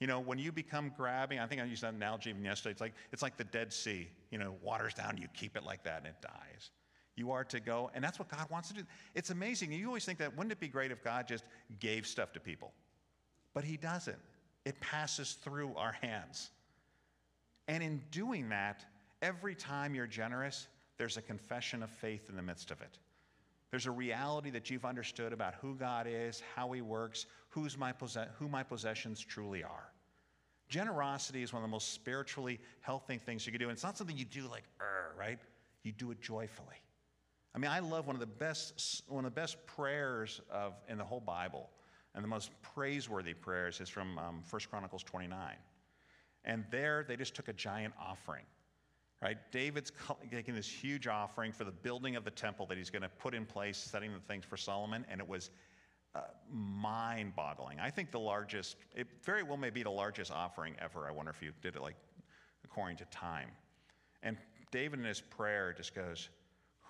You 0.00 0.06
know, 0.06 0.20
when 0.20 0.38
you 0.38 0.52
become 0.52 0.92
grabbing, 0.96 1.40
I 1.40 1.46
think 1.46 1.60
I 1.60 1.64
used 1.64 1.82
that 1.82 1.94
analogy 1.94 2.30
even 2.30 2.44
yesterday. 2.44 2.70
It's 2.70 2.80
like 2.80 2.94
it's 3.12 3.22
like 3.22 3.36
the 3.36 3.44
Dead 3.44 3.72
Sea. 3.72 4.08
You 4.30 4.38
know, 4.38 4.54
water's 4.62 4.94
down, 4.94 5.16
you 5.16 5.26
keep 5.34 5.56
it 5.56 5.64
like 5.64 5.82
that, 5.84 5.98
and 5.98 6.06
it 6.06 6.14
dies. 6.22 6.70
You 7.16 7.32
are 7.32 7.42
to 7.44 7.58
go, 7.58 7.90
and 7.94 8.04
that's 8.04 8.18
what 8.18 8.28
God 8.28 8.48
wants 8.48 8.68
to 8.68 8.74
do. 8.74 8.82
It's 9.16 9.30
amazing. 9.30 9.72
You 9.72 9.88
always 9.88 10.04
think 10.04 10.18
that 10.20 10.36
wouldn't 10.36 10.52
it 10.52 10.60
be 10.60 10.68
great 10.68 10.92
if 10.92 11.02
God 11.02 11.26
just 11.26 11.42
gave 11.80 12.06
stuff 12.06 12.32
to 12.34 12.40
people? 12.40 12.72
But 13.54 13.64
He 13.64 13.76
doesn't. 13.76 14.18
It 14.64 14.78
passes 14.80 15.32
through 15.32 15.74
our 15.76 15.92
hands. 15.92 16.50
And 17.66 17.82
in 17.82 18.00
doing 18.12 18.48
that, 18.50 18.84
every 19.20 19.54
time 19.54 19.94
you're 19.94 20.06
generous, 20.06 20.68
there's 20.96 21.16
a 21.16 21.22
confession 21.22 21.82
of 21.82 21.90
faith 21.90 22.28
in 22.28 22.36
the 22.36 22.42
midst 22.42 22.70
of 22.70 22.80
it. 22.82 22.98
There's 23.70 23.86
a 23.86 23.90
reality 23.90 24.50
that 24.50 24.70
you've 24.70 24.84
understood 24.84 25.32
about 25.32 25.54
who 25.56 25.74
God 25.74 26.06
is, 26.08 26.42
how 26.54 26.72
He 26.72 26.80
works, 26.80 27.26
who's 27.50 27.76
my 27.76 27.92
who 28.38 28.48
my 28.48 28.62
possessions 28.62 29.20
truly 29.20 29.62
are. 29.62 29.92
Generosity 30.68 31.42
is 31.42 31.52
one 31.52 31.62
of 31.62 31.68
the 31.68 31.72
most 31.72 31.92
spiritually 31.92 32.60
healthy 32.80 33.18
things 33.18 33.46
you 33.46 33.52
can 33.52 33.58
do. 33.58 33.66
And 33.66 33.72
it's 33.72 33.82
not 33.82 33.96
something 33.96 34.16
you 34.16 34.24
do 34.24 34.46
like, 34.48 34.64
er, 34.80 35.14
right? 35.18 35.38
You 35.82 35.92
do 35.92 36.10
it 36.10 36.20
joyfully. 36.20 36.76
I 37.54 37.58
mean, 37.58 37.70
I 37.70 37.78
love 37.78 38.06
one 38.06 38.16
of 38.16 38.20
the 38.20 38.26
best, 38.26 39.02
one 39.08 39.24
of 39.24 39.34
the 39.34 39.40
best 39.40 39.56
prayers 39.66 40.40
of, 40.50 40.74
in 40.88 40.98
the 40.98 41.04
whole 41.04 41.20
Bible, 41.20 41.70
and 42.14 42.22
the 42.22 42.28
most 42.28 42.50
praiseworthy 42.62 43.32
prayers 43.32 43.80
is 43.80 43.88
from 43.88 44.18
um, 44.18 44.42
1 44.48 44.62
Chronicles 44.70 45.02
29. 45.02 45.56
And 46.44 46.64
there, 46.70 47.04
they 47.08 47.16
just 47.16 47.34
took 47.34 47.48
a 47.48 47.52
giant 47.52 47.94
offering 48.00 48.44
right? 49.22 49.38
David's 49.50 49.92
taking 50.30 50.54
this 50.54 50.68
huge 50.68 51.06
offering 51.06 51.52
for 51.52 51.64
the 51.64 51.72
building 51.72 52.16
of 52.16 52.24
the 52.24 52.30
temple 52.30 52.66
that 52.66 52.78
he's 52.78 52.90
going 52.90 53.02
to 53.02 53.08
put 53.08 53.34
in 53.34 53.44
place, 53.44 53.76
setting 53.76 54.12
the 54.12 54.20
things 54.20 54.44
for 54.44 54.56
Solomon, 54.56 55.04
and 55.10 55.20
it 55.20 55.28
was 55.28 55.50
uh, 56.14 56.20
mind 56.50 57.34
boggling. 57.36 57.80
I 57.80 57.90
think 57.90 58.10
the 58.10 58.20
largest, 58.20 58.76
it 58.94 59.06
very 59.24 59.42
well 59.42 59.56
may 59.56 59.70
be 59.70 59.82
the 59.82 59.90
largest 59.90 60.30
offering 60.30 60.74
ever. 60.80 61.06
I 61.06 61.10
wonder 61.10 61.30
if 61.30 61.42
you 61.42 61.52
did 61.62 61.76
it 61.76 61.82
like 61.82 61.96
according 62.64 62.96
to 62.98 63.04
time. 63.06 63.48
And 64.22 64.36
David 64.70 65.00
in 65.00 65.04
his 65.04 65.20
prayer 65.20 65.72
just 65.76 65.94
goes, 65.94 66.28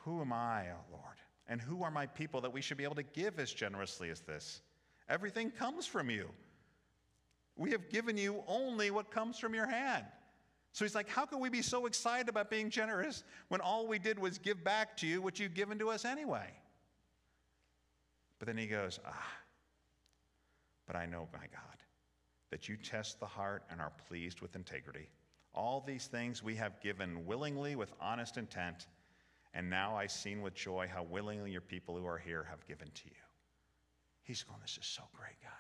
Who 0.04 0.20
am 0.20 0.32
I, 0.32 0.66
O 0.70 0.92
Lord? 0.92 1.16
And 1.48 1.60
who 1.60 1.82
are 1.82 1.90
my 1.90 2.06
people 2.06 2.40
that 2.42 2.52
we 2.52 2.60
should 2.60 2.76
be 2.76 2.84
able 2.84 2.96
to 2.96 3.02
give 3.02 3.38
as 3.38 3.52
generously 3.52 4.10
as 4.10 4.20
this? 4.20 4.60
Everything 5.08 5.50
comes 5.50 5.86
from 5.86 6.10
you. 6.10 6.28
We 7.56 7.70
have 7.70 7.88
given 7.88 8.16
you 8.16 8.42
only 8.46 8.90
what 8.90 9.10
comes 9.10 9.38
from 9.38 9.54
your 9.54 9.66
hand. 9.66 10.04
So 10.72 10.85
he's 10.85 10.94
like, 10.94 11.09
How 11.09 11.26
can 11.26 11.40
we 11.40 11.48
be 11.48 11.62
so 11.62 11.87
excited 11.87 12.28
about 12.28 12.50
being 12.50 12.70
generous 12.70 13.24
when 13.48 13.61
all 13.61 13.87
we 13.87 13.98
did 13.98 14.18
was 14.18 14.38
give 14.38 14.62
back 14.62 14.96
to 14.98 15.07
you 15.07 15.22
what 15.22 15.38
you've 15.38 15.54
given 15.54 15.78
to 15.78 15.90
us 15.90 16.04
anyway? 16.04 16.50
But 18.38 18.46
then 18.46 18.57
he 18.57 18.66
goes, 18.66 19.00
Ah, 19.07 19.33
but 20.87 20.96
I 20.96 21.07
know, 21.07 21.28
my 21.33 21.40
God, 21.40 21.83
that 22.50 22.68
you 22.68 22.76
test 22.76 23.20
the 23.20 23.26
heart 23.26 23.64
and 23.70 23.81
are 23.81 23.92
pleased 24.09 24.40
with 24.40 24.54
integrity. 24.57 25.09
All 25.54 25.83
these 25.87 26.07
things 26.07 26.42
we 26.42 26.54
have 26.57 26.81
given 26.81 27.26
willingly 27.26 27.74
with 27.74 27.92
honest 28.00 28.37
intent, 28.37 28.87
and 29.54 29.68
now 29.68 29.96
I 29.96 30.07
seen 30.07 30.42
with 30.42 30.54
joy 30.54 30.88
how 30.92 31.02
willingly 31.02 31.50
your 31.50 31.61
people 31.61 31.96
who 31.96 32.07
are 32.07 32.18
here 32.18 32.46
have 32.48 32.66
given 32.66 32.88
to 32.94 33.04
you. 33.07 33.22
He's 34.22 34.42
going, 34.42 34.61
This 34.62 34.78
is 34.78 34.87
so 34.87 35.02
great, 35.12 35.40
God. 35.42 35.52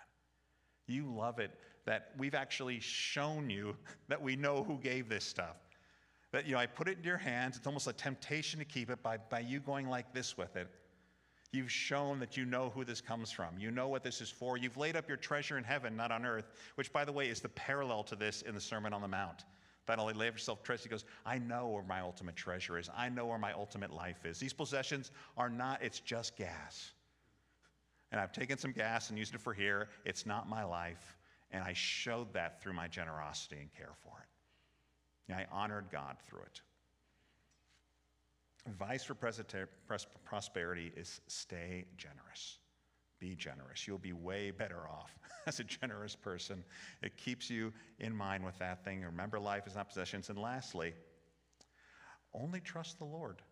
You 0.86 1.12
love 1.12 1.38
it 1.38 1.50
that 1.88 2.10
we've 2.18 2.34
actually 2.34 2.78
shown 2.80 3.48
you 3.48 3.74
that 4.08 4.20
we 4.20 4.36
know 4.36 4.62
who 4.62 4.76
gave 4.76 5.08
this 5.08 5.24
stuff. 5.24 5.56
That, 6.32 6.46
you 6.46 6.52
know, 6.52 6.58
I 6.58 6.66
put 6.66 6.86
it 6.86 6.98
in 6.98 7.04
your 7.04 7.16
hands. 7.16 7.56
It's 7.56 7.66
almost 7.66 7.86
a 7.86 7.94
temptation 7.94 8.58
to 8.58 8.66
keep 8.66 8.90
it 8.90 9.02
by, 9.02 9.16
by 9.16 9.40
you 9.40 9.58
going 9.58 9.88
like 9.88 10.12
this 10.12 10.36
with 10.36 10.54
it. 10.56 10.68
You've 11.50 11.72
shown 11.72 12.20
that 12.20 12.36
you 12.36 12.44
know 12.44 12.70
who 12.74 12.84
this 12.84 13.00
comes 13.00 13.30
from. 13.30 13.58
You 13.58 13.70
know 13.70 13.88
what 13.88 14.04
this 14.04 14.20
is 14.20 14.28
for. 14.28 14.58
You've 14.58 14.76
laid 14.76 14.96
up 14.96 15.08
your 15.08 15.16
treasure 15.16 15.56
in 15.56 15.64
heaven, 15.64 15.96
not 15.96 16.12
on 16.12 16.26
earth, 16.26 16.50
which, 16.74 16.92
by 16.92 17.06
the 17.06 17.12
way, 17.12 17.30
is 17.30 17.40
the 17.40 17.48
parallel 17.48 18.02
to 18.04 18.16
this 18.16 18.42
in 18.42 18.54
the 18.54 18.60
Sermon 18.60 18.92
on 18.92 19.00
the 19.00 19.08
Mount. 19.08 19.46
That 19.86 19.98
only 19.98 20.12
lay 20.12 20.28
up 20.28 20.34
yourself 20.34 20.62
treasure. 20.62 20.82
He 20.82 20.88
goes, 20.90 21.06
I 21.24 21.38
know 21.38 21.68
where 21.68 21.82
my 21.84 22.00
ultimate 22.00 22.36
treasure 22.36 22.76
is. 22.76 22.90
I 22.94 23.08
know 23.08 23.24
where 23.24 23.38
my 23.38 23.54
ultimate 23.54 23.94
life 23.94 24.26
is. 24.26 24.38
These 24.38 24.52
possessions 24.52 25.10
are 25.38 25.48
not, 25.48 25.82
it's 25.82 26.00
just 26.00 26.36
gas. 26.36 26.90
And 28.12 28.20
I've 28.20 28.32
taken 28.32 28.58
some 28.58 28.72
gas 28.72 29.08
and 29.08 29.18
used 29.18 29.34
it 29.34 29.40
for 29.40 29.54
here. 29.54 29.88
It's 30.04 30.26
not 30.26 30.50
my 30.50 30.64
life. 30.64 31.17
And 31.50 31.64
I 31.64 31.72
showed 31.72 32.32
that 32.34 32.62
through 32.62 32.74
my 32.74 32.88
generosity 32.88 33.56
and 33.60 33.72
care 33.72 33.94
for 34.02 34.12
it. 34.20 35.32
And 35.32 35.38
I 35.38 35.46
honored 35.50 35.86
God 35.90 36.16
through 36.26 36.42
it. 36.42 36.60
Advice 38.66 39.02
for 39.04 39.14
prosperity 39.14 40.92
is 40.94 41.20
stay 41.26 41.86
generous. 41.96 42.58
be 43.18 43.34
generous. 43.34 43.86
You'll 43.86 43.98
be 43.98 44.12
way 44.12 44.50
better 44.50 44.88
off 44.88 45.18
as 45.46 45.58
a 45.58 45.64
generous 45.64 46.14
person. 46.14 46.62
It 47.02 47.16
keeps 47.16 47.48
you 47.48 47.72
in 47.98 48.14
mind 48.14 48.44
with 48.44 48.58
that 48.58 48.84
thing. 48.84 49.02
Remember, 49.02 49.40
life 49.40 49.66
is 49.66 49.74
not 49.74 49.88
possessions. 49.88 50.28
And 50.28 50.38
lastly, 50.38 50.92
only 52.34 52.60
trust 52.60 52.98
the 52.98 53.04
Lord. 53.04 53.42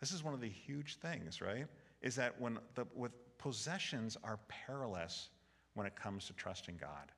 This 0.00 0.12
is 0.12 0.24
one 0.24 0.34
of 0.34 0.40
the 0.40 0.48
huge 0.48 0.96
things, 0.96 1.40
right? 1.40 1.66
Is 2.02 2.16
that 2.16 2.38
when 2.40 2.58
the 2.74 2.86
with 2.94 3.12
possessions 3.38 4.16
are 4.24 4.38
perilous 4.48 5.30
when 5.74 5.86
it 5.86 5.94
comes 5.96 6.26
to 6.26 6.32
trusting 6.32 6.76
God. 6.80 7.12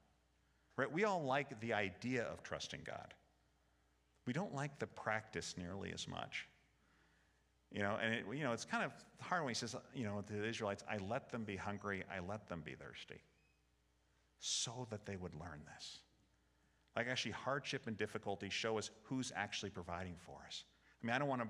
Right? 0.77 0.91
We 0.91 1.05
all 1.05 1.23
like 1.25 1.61
the 1.61 1.73
idea 1.73 2.25
of 2.25 2.43
trusting 2.43 2.81
God. 2.85 3.15
We 4.27 4.33
don't 4.33 4.55
like 4.55 4.79
the 4.79 4.87
practice 4.87 5.55
nearly 5.57 5.93
as 5.93 6.09
much. 6.09 6.49
You 7.73 7.83
know, 7.83 7.99
and 8.03 8.15
it, 8.15 8.25
you 8.33 8.45
know, 8.45 8.53
it's 8.53 8.65
kind 8.65 8.85
of 8.85 8.93
hard 9.21 9.43
when 9.43 9.51
he 9.51 9.55
says, 9.55 9.75
you 9.95 10.05
know, 10.05 10.23
to 10.27 10.33
the 10.33 10.47
Israelites, 10.47 10.85
I 10.91 10.99
let 10.99 11.31
them 11.31 11.45
be 11.45 11.57
hungry, 11.57 12.05
I 12.15 12.21
let 12.27 12.49
them 12.49 12.63
be 12.65 12.75
thirsty, 12.75 13.21
so 14.39 14.87
that 14.91 15.05
they 15.05 15.17
would 15.17 15.35
learn 15.35 15.61
this. 15.75 15.99
Like 16.97 17.09
actually, 17.09 17.33
hardship 17.33 17.87
and 17.87 17.97
difficulty 17.97 18.49
show 18.49 18.79
us 18.79 18.91
who's 19.03 19.33
actually 19.37 19.71
providing 19.71 20.15
for 20.19 20.39
us. 20.47 20.65
I 21.03 21.07
mean, 21.07 21.15
I 21.15 21.19
don't 21.19 21.29
want 21.29 21.43
to. 21.43 21.49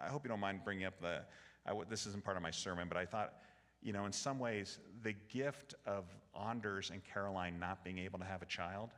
I 0.00 0.08
hope 0.08 0.24
you 0.24 0.28
don't 0.28 0.40
mind 0.40 0.60
bringing 0.64 0.84
up 0.84 1.00
the. 1.00 1.22
I, 1.66 1.72
this 1.88 2.06
isn't 2.06 2.24
part 2.24 2.36
of 2.36 2.42
my 2.42 2.52
sermon, 2.52 2.86
but 2.88 2.96
I 2.96 3.04
thought, 3.04 3.34
you 3.82 3.92
know, 3.92 4.06
in 4.06 4.12
some 4.12 4.38
ways, 4.38 4.78
the 5.02 5.14
gift 5.28 5.74
of 5.86 6.04
Anders 6.38 6.90
and 6.90 7.02
Caroline 7.04 7.58
not 7.58 7.84
being 7.84 7.98
able 7.98 8.18
to 8.18 8.24
have 8.24 8.42
a 8.42 8.46
child. 8.46 8.90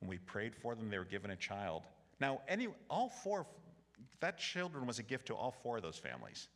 When 0.00 0.08
we 0.08 0.18
prayed 0.18 0.54
for 0.54 0.74
them, 0.74 0.90
they 0.90 0.98
were 0.98 1.04
given 1.04 1.30
a 1.30 1.36
child. 1.36 1.82
Now, 2.20 2.40
any 2.48 2.68
all 2.90 3.08
four 3.08 3.46
that 4.20 4.38
children 4.38 4.86
was 4.86 4.98
a 4.98 5.02
gift 5.02 5.26
to 5.26 5.34
all 5.34 5.52
four 5.62 5.76
of 5.76 5.82
those 5.82 5.96
families. 5.96 6.48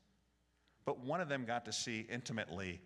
But 0.84 1.00
one 1.00 1.20
of 1.20 1.28
them 1.28 1.44
got 1.44 1.64
to 1.66 1.72
see 1.72 2.06
intimately, 2.10 2.80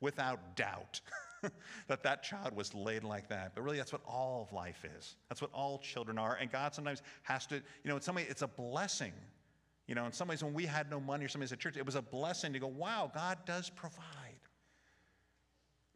without 0.00 0.56
doubt, 0.56 1.00
that 1.86 2.02
that 2.02 2.22
child 2.24 2.54
was 2.56 2.74
laid 2.74 3.04
like 3.04 3.28
that. 3.28 3.54
But 3.54 3.62
really, 3.62 3.76
that's 3.76 3.92
what 3.92 4.02
all 4.06 4.42
of 4.48 4.52
life 4.52 4.84
is. 4.98 5.16
That's 5.28 5.40
what 5.40 5.52
all 5.52 5.78
children 5.78 6.18
are. 6.18 6.36
And 6.40 6.50
God 6.50 6.74
sometimes 6.74 7.02
has 7.22 7.46
to, 7.46 7.56
you 7.56 7.62
know, 7.84 7.96
in 7.96 8.02
some 8.02 8.16
way, 8.16 8.26
it's 8.28 8.42
a 8.42 8.48
blessing. 8.48 9.12
You 9.88 9.94
know, 9.94 10.04
in 10.04 10.12
some 10.12 10.28
ways, 10.28 10.44
when 10.44 10.52
we 10.52 10.66
had 10.66 10.90
no 10.90 11.00
money 11.00 11.24
or 11.24 11.28
somebody 11.28 11.50
at 11.50 11.58
church, 11.58 11.78
it 11.78 11.86
was 11.86 11.94
a 11.94 12.02
blessing 12.02 12.52
to 12.52 12.58
go, 12.58 12.66
wow, 12.66 13.10
God 13.12 13.38
does 13.46 13.70
provide. 13.70 14.04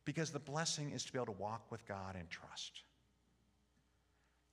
Because 0.07 0.31
the 0.31 0.41
blessing 0.41 0.91
is 0.91 1.05
to 1.05 1.13
be 1.13 1.19
able 1.19 1.27
to 1.27 1.33
walk 1.41 1.71
with 1.71 1.87
God 1.87 2.17
and 2.17 2.29
trust. 2.31 2.83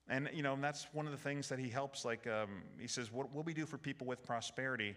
And, 0.08 0.28
you 0.34 0.42
know, 0.42 0.52
and 0.52 0.62
that's 0.62 0.86
one 0.92 1.06
of 1.06 1.12
the 1.12 1.18
things 1.18 1.48
that 1.48 1.58
he 1.58 1.70
helps. 1.70 2.04
Like, 2.04 2.26
um, 2.26 2.62
he 2.78 2.86
says, 2.86 3.10
What 3.10 3.34
will 3.34 3.42
we 3.42 3.54
do 3.54 3.64
for 3.64 3.78
people 3.78 4.06
with 4.06 4.22
prosperity? 4.22 4.94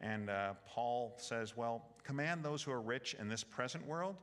And 0.00 0.28
uh, 0.28 0.54
Paul 0.66 1.14
says, 1.16 1.56
Well, 1.56 1.84
command 2.04 2.44
those 2.44 2.62
who 2.62 2.70
are 2.70 2.80
rich 2.80 3.16
in 3.18 3.28
this 3.28 3.42
present 3.42 3.86
world 3.86 4.16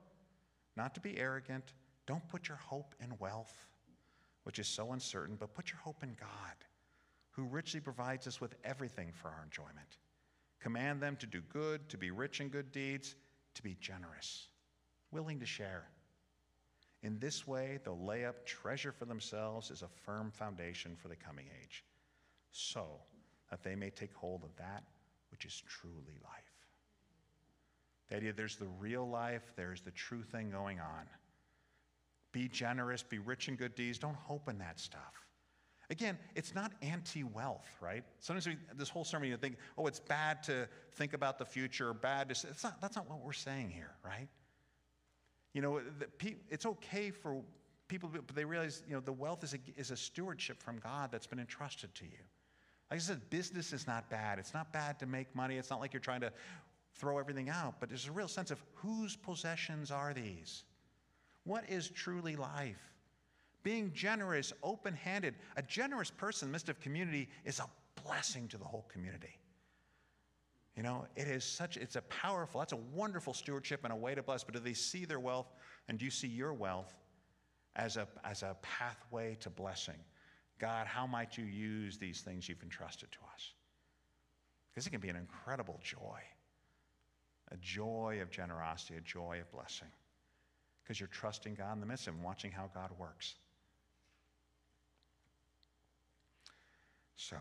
not 0.78 0.94
to 0.96 1.02
be 1.02 1.18
arrogant. 1.18 1.74
Don't 2.06 2.28
put 2.28 2.48
your 2.48 2.58
hope 2.58 2.94
in 3.02 3.14
wealth, 3.20 3.66
which 4.44 4.60
is 4.60 4.68
so 4.68 4.92
uncertain, 4.92 5.38
but 5.40 5.54
put 5.54 5.72
your 5.72 5.80
hope 5.80 6.04
in 6.04 6.16
God, 6.20 6.56
who 7.36 7.44
richly 7.44 7.80
provides 7.80 8.28
us 8.28 8.40
with 8.40 8.56
everything 8.64 9.12
for 9.12 9.28
our 9.30 9.44
enjoyment. 9.44 9.98
Command 10.60 11.02
them 11.02 11.16
to 11.18 11.26
do 11.26 11.42
good, 11.52 11.88
to 11.90 11.98
be 11.98 12.12
rich 12.12 12.40
in 12.42 12.50
good 12.50 12.72
deeds, 12.72 13.16
to 13.54 13.64
be 13.64 13.76
generous, 13.80 14.48
willing 15.12 15.40
to 15.40 15.46
share 15.46 15.90
in 17.06 17.20
this 17.20 17.46
way, 17.46 17.78
they'll 17.84 18.04
lay 18.04 18.26
up 18.26 18.48
treasure 18.48 18.92
for 18.92 19.06
themselves 19.06 19.70
as 19.70 19.84
a 19.84 19.88
firm 19.88 20.32
foundation 20.32 20.96
for 20.96 21.08
the 21.08 21.16
coming 21.16 21.46
age, 21.62 21.84
so 22.52 22.88
that 23.52 23.62
they 23.62 23.76
may 23.76 23.92
take 23.92 24.12
hold 24.12 24.44
of 24.44 24.56
that 24.56 24.84
which 25.30 25.46
is 25.46 25.62
truly 25.68 26.18
life. 26.24 26.66
The 28.10 28.16
idea 28.18 28.34
there's 28.34 28.56
the 28.56 28.68
real 28.80 29.08
life, 29.08 29.54
there's 29.56 29.82
the 29.82 29.92
true 29.92 30.24
thing 30.24 30.50
going 30.50 30.80
on. 30.80 31.06
Be 32.32 32.48
generous, 32.48 33.04
be 33.04 33.20
rich 33.20 33.50
in 33.50 33.56
good 33.56 33.76
deeds. 33.76 34.00
Don't 34.00 34.16
hope 34.16 34.50
in 34.50 34.58
that 34.58 34.80
stuff. 34.80 35.25
Again, 35.90 36.18
it's 36.36 36.56
not 36.56 36.72
anti 36.82 37.24
wealth, 37.24 37.68
right? 37.80 38.04
Sometimes 38.20 38.48
we, 38.48 38.58
this 38.76 38.90
whole 38.90 39.04
sermon, 39.04 39.30
you 39.30 39.38
think, 39.38 39.58
oh, 39.78 39.88
it's 39.88 40.00
bad 40.00 40.42
to 40.44 40.68
think 40.94 41.14
about 41.14 41.38
the 41.38 41.46
future, 41.46 41.94
bad 41.94 42.30
to. 42.30 42.48
It's 42.48 42.64
not, 42.64 42.82
that's 42.82 42.96
not 42.96 43.10
what 43.10 43.24
we're 43.24 43.34
saying 43.34 43.70
here, 43.70 43.92
right? 44.04 44.28
You 45.54 45.62
know, 45.62 45.80
it's 46.50 46.66
okay 46.66 47.12
for 47.12 47.42
people, 47.88 48.10
but 48.12 48.36
they 48.36 48.46
realize, 48.46 48.84
you 48.88 48.94
know, 48.94 49.00
the 49.00 49.14
wealth 49.14 49.44
is 49.44 49.54
a, 49.54 49.58
is 49.78 49.92
a 49.92 49.98
stewardship 49.98 50.62
from 50.62 50.80
God 50.80 51.12
that's 51.12 51.28
been 51.28 51.40
entrusted 51.40 51.94
to 51.96 52.06
you. 52.06 52.24
Like 52.92 53.00
I 53.00 53.02
said, 53.02 53.30
business 53.30 53.74
is 53.74 53.88
not 53.88 54.10
bad. 54.10 54.38
It's 54.38 54.54
not 54.54 54.72
bad 54.74 55.00
to 55.00 55.06
make 55.06 55.34
money. 55.36 55.58
It's 55.58 55.70
not 55.70 55.80
like 55.80 55.94
you're 55.94 56.02
trying 56.02 56.22
to 56.22 56.32
throw 56.94 57.18
everything 57.18 57.50
out, 57.50 57.76
but 57.80 57.90
there's 57.90 58.08
a 58.08 58.12
real 58.12 58.28
sense 58.28 58.52
of 58.52 58.62
whose 58.76 59.16
possessions 59.16 59.92
are 59.92 60.14
these? 60.14 60.64
What 61.44 61.70
is 61.70 61.90
truly 61.90 62.36
life? 62.36 62.95
Being 63.66 63.92
generous, 63.96 64.54
open 64.62 64.94
handed. 64.94 65.34
A 65.58 65.64
generous 65.64 66.12
person, 66.12 66.46
in 66.46 66.52
the 66.52 66.54
midst 66.54 66.70
of 66.70 66.80
community, 66.80 67.28
is 67.46 67.60
a 67.60 67.68
blessing 68.04 68.48
to 68.50 68.60
the 68.60 68.64
whole 68.64 68.86
community. 68.94 69.40
You 70.78 70.84
know, 70.84 71.08
it 71.16 71.28
is 71.28 71.44
such, 71.44 71.76
it's 71.76 71.96
a 71.96 72.04
powerful, 72.04 72.60
that's 72.60 72.74
a 72.74 72.80
wonderful 72.94 73.34
stewardship 73.34 73.80
and 73.84 73.92
a 73.92 73.96
way 73.96 74.14
to 74.14 74.22
bless. 74.22 74.44
But 74.44 74.54
do 74.54 74.60
they 74.60 74.76
see 74.76 75.06
their 75.06 75.20
wealth 75.20 75.52
and 75.88 75.98
do 75.98 76.06
you 76.06 76.12
see 76.12 76.28
your 76.28 76.54
wealth 76.54 76.94
as 77.76 77.98
a, 77.98 78.08
as 78.24 78.44
a 78.44 78.56
pathway 78.62 79.36
to 79.40 79.50
blessing? 79.50 79.98
God, 80.60 80.86
how 80.86 81.08
might 81.08 81.36
you 81.36 81.46
use 81.46 81.98
these 81.98 82.22
things 82.22 82.48
you've 82.48 82.62
entrusted 82.62 83.12
to 83.14 83.18
us? 83.34 83.54
Because 84.70 84.86
it 84.86 84.92
can 84.92 85.02
be 85.02 85.10
an 85.10 85.16
incredible 85.16 85.80
joy 85.84 86.20
a 87.52 87.58
joy 87.58 88.20
of 88.22 88.32
generosity, 88.32 88.96
a 88.98 89.02
joy 89.02 89.40
of 89.40 89.52
blessing. 89.52 89.88
Because 90.84 91.00
you're 91.00 91.10
trusting 91.10 91.56
God 91.56 91.74
in 91.74 91.80
the 91.80 91.86
midst 91.86 92.08
of 92.08 92.20
watching 92.22 92.52
how 92.52 92.70
God 92.74 92.90
works. 92.98 93.36
So. 97.16 97.38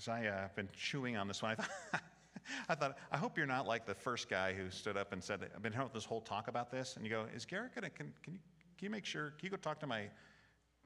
as 0.00 0.08
I 0.08 0.20
have 0.20 0.34
uh, 0.34 0.48
been 0.56 0.68
chewing 0.74 1.18
on 1.18 1.28
this 1.28 1.42
one, 1.42 1.52
I 1.52 1.54
thought, 1.56 1.70
I 2.70 2.74
thought, 2.74 2.96
I 3.12 3.18
hope 3.18 3.36
you're 3.36 3.46
not 3.46 3.66
like 3.66 3.84
the 3.84 3.94
first 3.94 4.30
guy 4.30 4.54
who 4.54 4.70
stood 4.70 4.96
up 4.96 5.12
and 5.12 5.22
said, 5.22 5.50
I've 5.54 5.62
been 5.62 5.74
hearing 5.74 5.90
this 5.92 6.06
whole 6.06 6.22
talk 6.22 6.48
about 6.48 6.70
this. 6.70 6.96
And 6.96 7.04
you 7.04 7.10
go, 7.10 7.26
is 7.34 7.44
Garrett 7.44 7.74
going 7.74 7.84
to, 7.84 7.90
can, 7.90 8.12
can, 8.22 8.32
you, 8.32 8.40
can 8.78 8.86
you 8.86 8.90
make 8.90 9.04
sure, 9.04 9.34
can 9.38 9.44
you 9.44 9.50
go 9.50 9.56
talk 9.56 9.78
to 9.80 9.86
my 9.86 10.04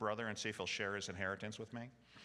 brother 0.01 0.27
and 0.27 0.37
see 0.37 0.49
if 0.49 0.57
he'll 0.57 0.67
share 0.67 0.97
his 0.97 1.09
inheritance 1.09 1.61
with 1.61 1.73
me? 1.73 1.83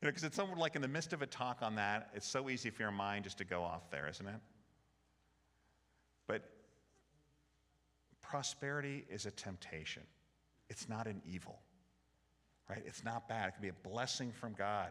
you 0.00 0.06
know, 0.06 0.10
because 0.10 0.22
it's 0.22 0.36
someone 0.36 0.58
like 0.58 0.76
in 0.76 0.82
the 0.82 0.88
midst 0.88 1.12
of 1.12 1.22
a 1.22 1.26
talk 1.26 1.58
on 1.60 1.74
that, 1.74 2.10
it's 2.14 2.28
so 2.28 2.48
easy 2.48 2.70
for 2.70 2.82
your 2.82 2.92
mind 2.92 3.24
just 3.24 3.38
to 3.38 3.44
go 3.44 3.64
off 3.64 3.90
there, 3.90 4.08
isn't 4.08 4.28
it? 4.28 4.40
But 6.28 6.48
prosperity 8.22 9.06
is 9.10 9.26
a 9.26 9.32
temptation, 9.32 10.04
it's 10.70 10.88
not 10.88 11.06
an 11.06 11.20
evil 11.30 11.60
right? 12.70 12.82
It's 12.86 13.04
not 13.04 13.28
bad. 13.28 13.48
It 13.48 13.52
can 13.52 13.62
be 13.62 13.68
a 13.68 13.88
blessing 13.88 14.32
from 14.32 14.54
God. 14.54 14.90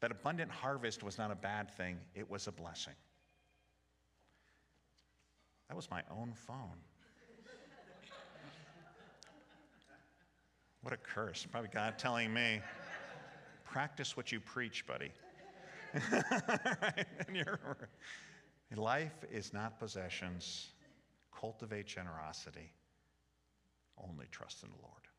That 0.00 0.10
abundant 0.10 0.50
harvest 0.50 1.02
was 1.02 1.16
not 1.16 1.30
a 1.30 1.36
bad 1.36 1.70
thing, 1.70 1.98
it 2.14 2.28
was 2.28 2.48
a 2.48 2.52
blessing. 2.52 2.94
That 5.68 5.76
was 5.76 5.88
my 5.90 6.02
own 6.10 6.32
phone. 6.34 6.78
What 10.82 10.94
a 10.94 10.96
curse. 10.96 11.46
Probably 11.50 11.68
God 11.72 11.98
telling 11.98 12.32
me, 12.32 12.60
practice 13.64 14.16
what 14.16 14.32
you 14.32 14.40
preach, 14.40 14.86
buddy. 14.86 15.12
right? 16.10 17.06
life 18.74 19.24
is 19.30 19.52
not 19.52 19.78
possessions. 19.78 20.70
Cultivate 21.38 21.86
generosity. 21.86 22.72
Only 24.02 24.26
trust 24.30 24.62
in 24.62 24.70
the 24.70 24.76
Lord. 24.82 25.09